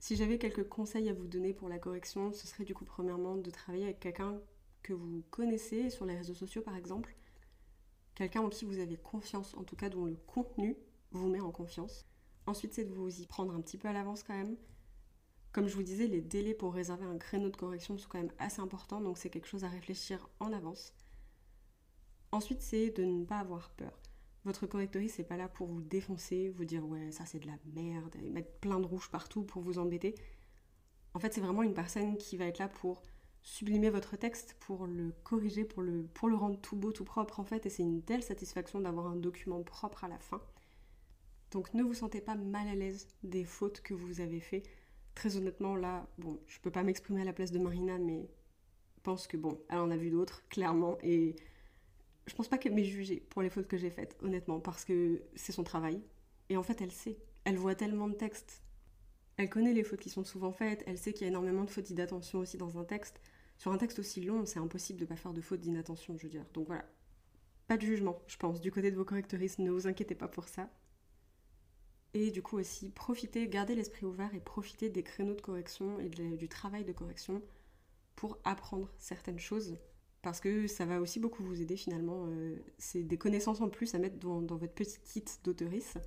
Si 0.00 0.16
j'avais 0.16 0.38
quelques 0.38 0.68
conseils 0.68 1.08
à 1.08 1.14
vous 1.14 1.28
donner 1.28 1.54
pour 1.54 1.68
la 1.68 1.78
correction, 1.78 2.32
ce 2.32 2.48
serait 2.48 2.64
du 2.64 2.74
coup 2.74 2.84
premièrement 2.84 3.36
de 3.36 3.50
travailler 3.52 3.84
avec 3.84 4.00
quelqu'un 4.00 4.40
que 4.82 4.92
vous 4.92 5.22
connaissez 5.30 5.88
sur 5.88 6.04
les 6.04 6.16
réseaux 6.16 6.34
sociaux 6.34 6.62
par 6.62 6.74
exemple, 6.74 7.14
quelqu'un 8.16 8.40
en 8.40 8.48
qui 8.48 8.64
vous 8.64 8.80
avez 8.80 8.96
confiance, 8.96 9.54
en 9.54 9.62
tout 9.62 9.76
cas 9.76 9.88
dont 9.88 10.06
le 10.06 10.16
contenu 10.26 10.76
vous 11.12 11.28
met 11.28 11.38
en 11.38 11.52
confiance. 11.52 12.04
Ensuite, 12.46 12.74
c'est 12.74 12.84
de 12.84 12.94
vous 12.94 13.20
y 13.20 13.26
prendre 13.26 13.54
un 13.54 13.60
petit 13.60 13.78
peu 13.78 13.88
à 13.88 13.92
l'avance 13.92 14.22
quand 14.22 14.36
même. 14.36 14.56
Comme 15.52 15.68
je 15.68 15.74
vous 15.74 15.82
disais, 15.82 16.06
les 16.06 16.20
délais 16.20 16.54
pour 16.54 16.74
réserver 16.74 17.06
un 17.06 17.18
créneau 17.18 17.48
de 17.48 17.56
correction 17.56 17.96
sont 17.96 18.08
quand 18.08 18.18
même 18.18 18.32
assez 18.38 18.60
importants, 18.60 19.00
donc 19.00 19.18
c'est 19.18 19.30
quelque 19.30 19.48
chose 19.48 19.64
à 19.64 19.68
réfléchir 19.68 20.28
en 20.38 20.52
avance. 20.52 20.94
Ensuite, 22.30 22.60
c'est 22.60 22.90
de 22.90 23.04
ne 23.04 23.24
pas 23.24 23.38
avoir 23.38 23.70
peur. 23.70 23.98
Votre 24.44 24.66
correctrice 24.66 25.18
n'est 25.18 25.24
pas 25.24 25.36
là 25.36 25.48
pour 25.48 25.66
vous 25.66 25.80
défoncer, 25.80 26.50
vous 26.50 26.64
dire 26.64 26.86
ouais, 26.86 27.10
ça 27.10 27.24
c'est 27.26 27.40
de 27.40 27.46
la 27.46 27.56
merde, 27.74 28.14
et 28.22 28.30
mettre 28.30 28.52
plein 28.60 28.78
de 28.78 28.86
rouge 28.86 29.10
partout 29.10 29.42
pour 29.42 29.62
vous 29.62 29.78
embêter. 29.78 30.14
En 31.14 31.18
fait, 31.18 31.32
c'est 31.32 31.40
vraiment 31.40 31.62
une 31.62 31.74
personne 31.74 32.16
qui 32.18 32.36
va 32.36 32.44
être 32.44 32.58
là 32.58 32.68
pour 32.68 33.02
sublimer 33.42 33.90
votre 33.90 34.16
texte, 34.16 34.56
pour 34.60 34.86
le 34.86 35.12
corriger, 35.24 35.64
pour 35.64 35.82
le, 35.82 36.02
pour 36.02 36.28
le 36.28 36.36
rendre 36.36 36.60
tout 36.60 36.76
beau, 36.76 36.92
tout 36.92 37.04
propre 37.04 37.40
en 37.40 37.44
fait, 37.44 37.64
et 37.64 37.70
c'est 37.70 37.82
une 37.82 38.02
telle 38.02 38.22
satisfaction 38.22 38.80
d'avoir 38.80 39.06
un 39.06 39.16
document 39.16 39.62
propre 39.62 40.04
à 40.04 40.08
la 40.08 40.18
fin. 40.18 40.42
Donc 41.50 41.72
ne 41.74 41.82
vous 41.82 41.94
sentez 41.94 42.20
pas 42.20 42.34
mal 42.34 42.68
à 42.68 42.74
l'aise 42.74 43.08
des 43.22 43.44
fautes 43.44 43.80
que 43.80 43.94
vous 43.94 44.20
avez 44.20 44.40
fait. 44.40 44.62
Très 45.14 45.36
honnêtement, 45.36 45.76
là, 45.76 46.06
bon, 46.18 46.40
je 46.46 46.58
peux 46.60 46.70
pas 46.70 46.82
m'exprimer 46.82 47.22
à 47.22 47.24
la 47.24 47.32
place 47.32 47.52
de 47.52 47.58
Marina, 47.58 47.98
mais 47.98 48.28
je 48.96 49.00
pense 49.02 49.26
que 49.26 49.36
bon, 49.36 49.60
elle 49.68 49.78
en 49.78 49.90
a 49.90 49.96
vu 49.96 50.10
d'autres, 50.10 50.46
clairement, 50.48 50.98
et 51.02 51.36
je 52.26 52.34
pense 52.34 52.48
pas 52.48 52.58
qu'elle 52.58 52.74
m'ait 52.74 52.84
jugé 52.84 53.20
pour 53.30 53.40
les 53.40 53.50
fautes 53.50 53.68
que 53.68 53.76
j'ai 53.76 53.90
faites, 53.90 54.16
honnêtement, 54.22 54.60
parce 54.60 54.84
que 54.84 55.22
c'est 55.34 55.52
son 55.52 55.64
travail. 55.64 56.02
Et 56.48 56.56
en 56.56 56.62
fait, 56.62 56.80
elle 56.80 56.92
sait. 56.92 57.16
Elle 57.44 57.56
voit 57.56 57.74
tellement 57.74 58.08
de 58.08 58.14
textes. 58.14 58.62
Elle 59.36 59.48
connaît 59.48 59.72
les 59.72 59.84
fautes 59.84 60.00
qui 60.00 60.10
sont 60.10 60.24
souvent 60.24 60.52
faites, 60.52 60.82
elle 60.86 60.98
sait 60.98 61.12
qu'il 61.12 61.22
y 61.22 61.24
a 61.26 61.28
énormément 61.28 61.64
de 61.64 61.70
fautes 61.70 61.84
d'inattention 61.84 62.40
aussi 62.40 62.56
dans 62.56 62.78
un 62.78 62.84
texte. 62.84 63.20
Sur 63.58 63.72
un 63.72 63.78
texte 63.78 63.98
aussi 63.98 64.20
long, 64.20 64.44
c'est 64.44 64.58
impossible 64.58 64.98
de 64.98 65.04
pas 65.04 65.16
faire 65.16 65.32
de 65.32 65.40
fautes 65.40 65.60
d'inattention, 65.60 66.16
je 66.18 66.24
veux 66.24 66.28
dire. 66.28 66.44
Donc 66.52 66.66
voilà. 66.66 66.84
Pas 67.68 67.76
de 67.76 67.82
jugement, 67.82 68.20
je 68.26 68.36
pense, 68.36 68.60
du 68.60 68.70
côté 68.70 68.90
de 68.90 68.96
vos 68.96 69.04
correctrices, 69.04 69.58
ne 69.58 69.70
vous 69.70 69.86
inquiétez 69.86 70.14
pas 70.14 70.28
pour 70.28 70.48
ça. 70.48 70.70
Et 72.18 72.30
du 72.30 72.40
coup 72.40 72.56
aussi, 72.56 72.88
profiter, 72.88 73.46
garder 73.46 73.74
l'esprit 73.74 74.06
ouvert 74.06 74.34
et 74.34 74.40
profiter 74.40 74.88
des 74.88 75.02
créneaux 75.02 75.34
de 75.34 75.40
correction 75.42 76.00
et 76.00 76.08
du 76.08 76.48
travail 76.48 76.82
de 76.82 76.92
correction 76.92 77.42
pour 78.14 78.38
apprendre 78.42 78.88
certaines 78.96 79.38
choses. 79.38 79.76
Parce 80.22 80.40
que 80.40 80.66
ça 80.66 80.86
va 80.86 81.02
aussi 81.02 81.20
beaucoup 81.20 81.44
vous 81.44 81.60
aider 81.60 81.76
finalement. 81.76 82.24
Euh, 82.28 82.56
c'est 82.78 83.02
des 83.02 83.18
connaissances 83.18 83.60
en 83.60 83.68
plus 83.68 83.94
à 83.94 83.98
mettre 83.98 84.16
dans, 84.16 84.40
votre 84.40 84.72
petit 84.72 84.98
kit 85.04 85.26
d'auteurice. 85.44 85.98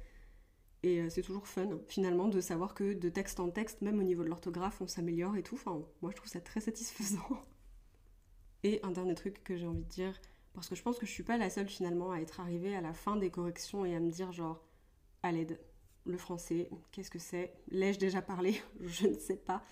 Et 0.81 0.99
euh, 0.99 1.11
c'est 1.11 1.21
toujours 1.21 1.45
fun 1.45 1.79
finalement 1.87 2.27
de 2.27 2.41
savoir 2.41 2.73
que 2.73 2.93
de 2.93 3.09
texte 3.09 3.39
en 3.39 3.51
texte, 3.51 3.83
même 3.83 3.99
au 3.99 4.03
niveau 4.03 4.23
de 4.23 4.29
l'orthographe, 4.29 4.81
on 4.81 4.87
s'améliore 4.87 5.37
et 5.37 5.43
tout. 5.43 5.57
Enfin, 5.57 5.79
moi 6.01 6.09
je 6.09 6.15
trouve 6.15 6.31
ça 6.31 6.41
très 6.41 6.59
satisfaisant. 6.59 7.45
Et 8.63 8.79
un 8.81 8.89
dernier 8.89 9.13
truc 9.13 9.43
que 9.43 9.55
j'ai 9.57 9.67
envie 9.67 9.83
de 9.83 9.89
dire, 9.89 10.19
parce 10.53 10.69
que 10.69 10.75
je 10.75 10.81
pense 10.81 10.97
que 10.97 11.05
je 11.05 11.11
suis 11.11 11.21
pas 11.21 11.37
la 11.37 11.51
seule 11.51 11.69
finalement 11.69 12.11
à 12.11 12.19
être 12.19 12.39
arrivée 12.39 12.75
à 12.75 12.81
la 12.81 12.93
fin 12.93 13.15
des 13.15 13.29
corrections 13.29 13.85
et 13.85 13.95
à 13.95 13.99
me 13.99 14.09
dire 14.09 14.31
genre 14.31 14.65
à 15.21 15.31
l'aide, 15.31 15.59
le 16.09 16.17
français, 16.17 16.69
qu'est-ce 16.91 17.11
que 17.11 17.19
c'est 17.19 17.53
L'ai-je 17.69 17.99
déjà 17.99 18.21
parlé 18.21 18.61
Je 18.81 19.07
ne 19.07 19.17
sais 19.17 19.37
pas. 19.37 19.63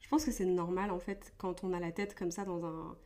Je 0.00 0.08
pense 0.08 0.24
que 0.24 0.32
c'est 0.32 0.44
normal 0.44 0.90
en 0.90 0.98
fait 0.98 1.32
quand 1.38 1.64
on 1.64 1.72
a 1.72 1.80
la 1.80 1.92
tête 1.92 2.14
comme 2.14 2.30
ça 2.30 2.44
dans 2.44 2.64
un 2.64 2.96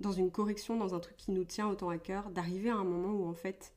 dans 0.00 0.12
une 0.12 0.32
correction, 0.32 0.76
dans 0.76 0.94
un 0.94 1.00
truc 1.00 1.16
qui 1.16 1.30
nous 1.30 1.44
tient 1.44 1.68
autant 1.68 1.88
à 1.88 1.98
cœur, 1.98 2.30
d'arriver 2.30 2.70
à 2.70 2.76
un 2.76 2.84
moment 2.84 3.12
où 3.12 3.28
en 3.28 3.34
fait 3.34 3.72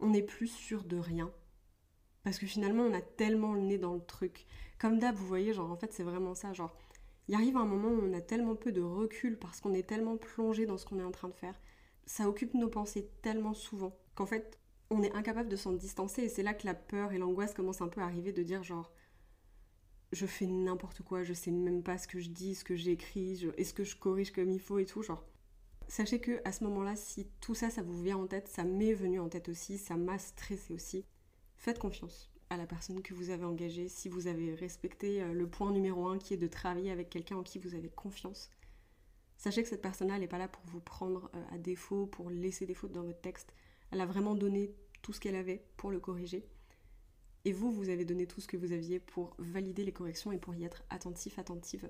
on 0.00 0.10
n'est 0.10 0.22
plus 0.22 0.48
sûr 0.48 0.82
de 0.84 0.96
rien. 0.96 1.30
Parce 2.24 2.38
que 2.38 2.46
finalement 2.46 2.82
on 2.82 2.94
a 2.94 3.00
tellement 3.00 3.54
le 3.54 3.60
nez 3.60 3.78
dans 3.78 3.94
le 3.94 4.04
truc. 4.04 4.46
Comme 4.78 4.98
d'hab, 4.98 5.14
vous 5.14 5.26
voyez, 5.26 5.52
genre 5.52 5.70
en 5.70 5.76
fait 5.76 5.92
c'est 5.92 6.02
vraiment 6.02 6.34
ça, 6.34 6.52
genre 6.52 6.76
il 7.28 7.34
arrive 7.34 7.56
un 7.56 7.66
moment 7.66 7.88
où 7.88 8.02
on 8.02 8.14
a 8.14 8.20
tellement 8.20 8.56
peu 8.56 8.72
de 8.72 8.80
recul 8.80 9.38
parce 9.38 9.60
qu'on 9.60 9.74
est 9.74 9.86
tellement 9.86 10.16
plongé 10.16 10.66
dans 10.66 10.78
ce 10.78 10.86
qu'on 10.86 10.98
est 10.98 11.04
en 11.04 11.12
train 11.12 11.28
de 11.28 11.34
faire. 11.34 11.60
ça 12.06 12.28
occupe 12.28 12.54
nos 12.54 12.68
pensées 12.68 13.10
tellement 13.22 13.54
souvent 13.54 13.96
qu'en 14.14 14.26
fait, 14.26 14.58
on 14.90 15.02
est 15.02 15.12
incapable 15.14 15.48
de 15.48 15.56
s'en 15.56 15.72
distancer 15.72 16.22
et 16.22 16.28
c'est 16.28 16.42
là 16.42 16.54
que 16.54 16.66
la 16.66 16.74
peur 16.74 17.12
et 17.12 17.18
l'angoisse 17.18 17.54
commencent 17.54 17.82
un 17.82 17.88
peu 17.88 18.00
à 18.00 18.04
arriver 18.04 18.32
de 18.32 18.42
dire 18.42 18.62
genre 18.62 18.92
je 20.12 20.26
fais 20.26 20.46
n'importe 20.46 21.02
quoi, 21.02 21.22
je 21.24 21.34
sais 21.34 21.50
même 21.50 21.82
pas 21.82 21.98
ce 21.98 22.08
que 22.08 22.18
je 22.18 22.30
dis, 22.30 22.54
ce 22.54 22.64
que 22.64 22.76
j'écris, 22.76 23.46
est-ce 23.56 23.74
que 23.74 23.84
je 23.84 23.96
corrige 23.96 24.32
comme 24.32 24.50
il 24.50 24.60
faut 24.60 24.78
et 24.78 24.86
tout, 24.86 25.02
genre. 25.02 25.24
Sachez 25.86 26.20
que 26.20 26.40
à 26.44 26.52
ce 26.52 26.64
moment-là, 26.64 26.96
si 26.96 27.28
tout 27.40 27.54
ça, 27.54 27.70
ça 27.70 27.82
vous 27.82 28.02
vient 28.02 28.18
en 28.18 28.26
tête, 28.26 28.48
ça 28.48 28.64
m'est 28.64 28.92
venu 28.92 29.20
en 29.20 29.28
tête 29.28 29.48
aussi, 29.48 29.78
ça 29.78 29.96
m'a 29.96 30.18
stressé 30.18 30.72
aussi. 30.74 31.04
Faites 31.56 31.78
confiance 31.78 32.30
à 32.50 32.56
la 32.56 32.66
personne 32.66 33.02
que 33.02 33.14
vous 33.14 33.30
avez 33.30 33.44
engagée, 33.44 33.88
si 33.88 34.08
vous 34.08 34.26
avez 34.26 34.54
respecté 34.54 35.22
euh, 35.22 35.32
le 35.32 35.46
point 35.46 35.70
numéro 35.70 36.08
un 36.08 36.18
qui 36.18 36.34
est 36.34 36.38
de 36.38 36.46
travailler 36.46 36.90
avec 36.90 37.10
quelqu'un 37.10 37.36
en 37.36 37.42
qui 37.42 37.58
vous 37.58 37.74
avez 37.74 37.90
confiance. 37.90 38.50
Sachez 39.36 39.62
que 39.62 39.68
cette 39.68 39.82
personne-là, 39.82 40.18
n'est 40.18 40.28
pas 40.28 40.38
là 40.38 40.48
pour 40.48 40.64
vous 40.66 40.80
prendre 40.80 41.30
euh, 41.34 41.54
à 41.54 41.58
défaut, 41.58 42.06
pour 42.06 42.30
laisser 42.30 42.64
des 42.64 42.74
fautes 42.74 42.92
dans 42.92 43.04
votre 43.04 43.20
texte. 43.20 43.52
Elle 43.90 44.00
a 44.00 44.06
vraiment 44.06 44.34
donné 44.34 44.74
tout 45.02 45.12
ce 45.12 45.20
qu'elle 45.20 45.36
avait 45.36 45.64
pour 45.76 45.90
le 45.90 46.00
corriger. 46.00 46.46
Et 47.44 47.52
vous, 47.52 47.70
vous 47.70 47.88
avez 47.88 48.04
donné 48.04 48.26
tout 48.26 48.40
ce 48.40 48.48
que 48.48 48.56
vous 48.56 48.72
aviez 48.72 48.98
pour 48.98 49.34
valider 49.38 49.84
les 49.84 49.92
corrections 49.92 50.32
et 50.32 50.38
pour 50.38 50.54
y 50.54 50.64
être 50.64 50.84
attentif, 50.90 51.38
attentive. 51.38 51.88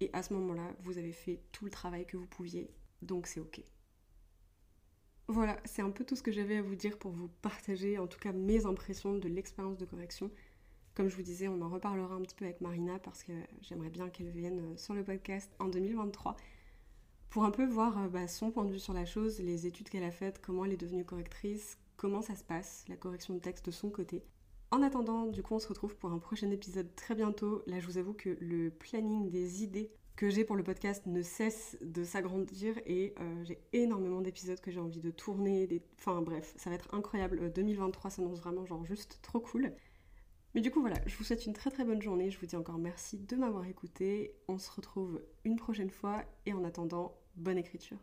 Et 0.00 0.10
à 0.12 0.22
ce 0.22 0.32
moment-là, 0.34 0.74
vous 0.80 0.98
avez 0.98 1.12
fait 1.12 1.40
tout 1.52 1.64
le 1.64 1.70
travail 1.70 2.06
que 2.06 2.16
vous 2.16 2.26
pouviez, 2.26 2.70
donc 3.02 3.26
c'est 3.26 3.40
ok. 3.40 3.62
Voilà, 5.28 5.56
c'est 5.64 5.82
un 5.82 5.90
peu 5.90 6.04
tout 6.04 6.16
ce 6.16 6.22
que 6.22 6.32
j'avais 6.32 6.56
à 6.56 6.62
vous 6.62 6.74
dire 6.74 6.98
pour 6.98 7.12
vous 7.12 7.28
partager 7.40 7.98
en 7.98 8.06
tout 8.06 8.18
cas 8.18 8.32
mes 8.32 8.66
impressions 8.66 9.16
de 9.16 9.28
l'expérience 9.28 9.78
de 9.78 9.84
correction. 9.84 10.30
Comme 10.94 11.08
je 11.08 11.16
vous 11.16 11.22
disais, 11.22 11.48
on 11.48 11.62
en 11.62 11.68
reparlera 11.68 12.14
un 12.14 12.20
petit 12.22 12.34
peu 12.34 12.44
avec 12.44 12.60
Marina 12.60 12.98
parce 12.98 13.22
que 13.22 13.32
j'aimerais 13.62 13.88
bien 13.88 14.10
qu'elle 14.10 14.30
vienne 14.30 14.76
sur 14.76 14.94
le 14.94 15.04
podcast 15.04 15.50
en 15.58 15.68
2023 15.68 16.36
pour 17.32 17.44
un 17.44 17.50
peu 17.50 17.64
voir 17.64 17.96
euh, 17.96 18.08
bah, 18.08 18.28
son 18.28 18.50
point 18.50 18.66
de 18.66 18.72
vue 18.72 18.78
sur 18.78 18.92
la 18.92 19.06
chose, 19.06 19.40
les 19.40 19.66
études 19.66 19.88
qu'elle 19.88 20.04
a 20.04 20.10
faites, 20.10 20.38
comment 20.42 20.66
elle 20.66 20.72
est 20.74 20.76
devenue 20.76 21.02
correctrice, 21.02 21.78
comment 21.96 22.20
ça 22.20 22.36
se 22.36 22.44
passe, 22.44 22.84
la 22.88 22.96
correction 22.96 23.32
de 23.32 23.38
texte 23.38 23.64
de 23.64 23.70
son 23.70 23.88
côté. 23.88 24.22
En 24.70 24.82
attendant, 24.82 25.24
du 25.24 25.42
coup, 25.42 25.54
on 25.54 25.58
se 25.58 25.68
retrouve 25.68 25.96
pour 25.96 26.12
un 26.12 26.18
prochain 26.18 26.50
épisode 26.50 26.94
très 26.94 27.14
bientôt. 27.14 27.62
Là, 27.66 27.80
je 27.80 27.86
vous 27.86 27.96
avoue 27.96 28.12
que 28.12 28.36
le 28.38 28.70
planning 28.70 29.30
des 29.30 29.62
idées 29.62 29.90
que 30.14 30.28
j'ai 30.28 30.44
pour 30.44 30.56
le 30.56 30.62
podcast 30.62 31.06
ne 31.06 31.22
cesse 31.22 31.78
de 31.80 32.04
s'agrandir 32.04 32.76
et 32.84 33.14
euh, 33.18 33.44
j'ai 33.44 33.58
énormément 33.72 34.20
d'épisodes 34.20 34.60
que 34.60 34.70
j'ai 34.70 34.80
envie 34.80 35.00
de 35.00 35.10
tourner. 35.10 35.82
Enfin 35.98 36.20
bref, 36.20 36.52
ça 36.58 36.68
va 36.68 36.76
être 36.76 36.94
incroyable. 36.94 37.50
2023 37.50 38.10
euh, 38.10 38.14
s'annonce 38.14 38.40
vraiment 38.40 38.66
genre 38.66 38.84
juste 38.84 39.20
trop 39.22 39.40
cool. 39.40 39.72
Mais 40.54 40.60
du 40.60 40.70
coup 40.70 40.82
voilà, 40.82 40.96
je 41.06 41.16
vous 41.16 41.24
souhaite 41.24 41.46
une 41.46 41.54
très 41.54 41.70
très 41.70 41.84
bonne 41.84 42.02
journée. 42.02 42.30
Je 42.30 42.38
vous 42.38 42.46
dis 42.46 42.56
encore 42.56 42.76
merci 42.76 43.16
de 43.16 43.36
m'avoir 43.36 43.64
écouté. 43.64 44.34
On 44.48 44.58
se 44.58 44.70
retrouve 44.70 45.22
une 45.44 45.56
prochaine 45.56 45.90
fois 45.90 46.24
et 46.44 46.52
en 46.52 46.62
attendant, 46.64 47.16
bonne 47.36 47.58
écriture. 47.58 47.98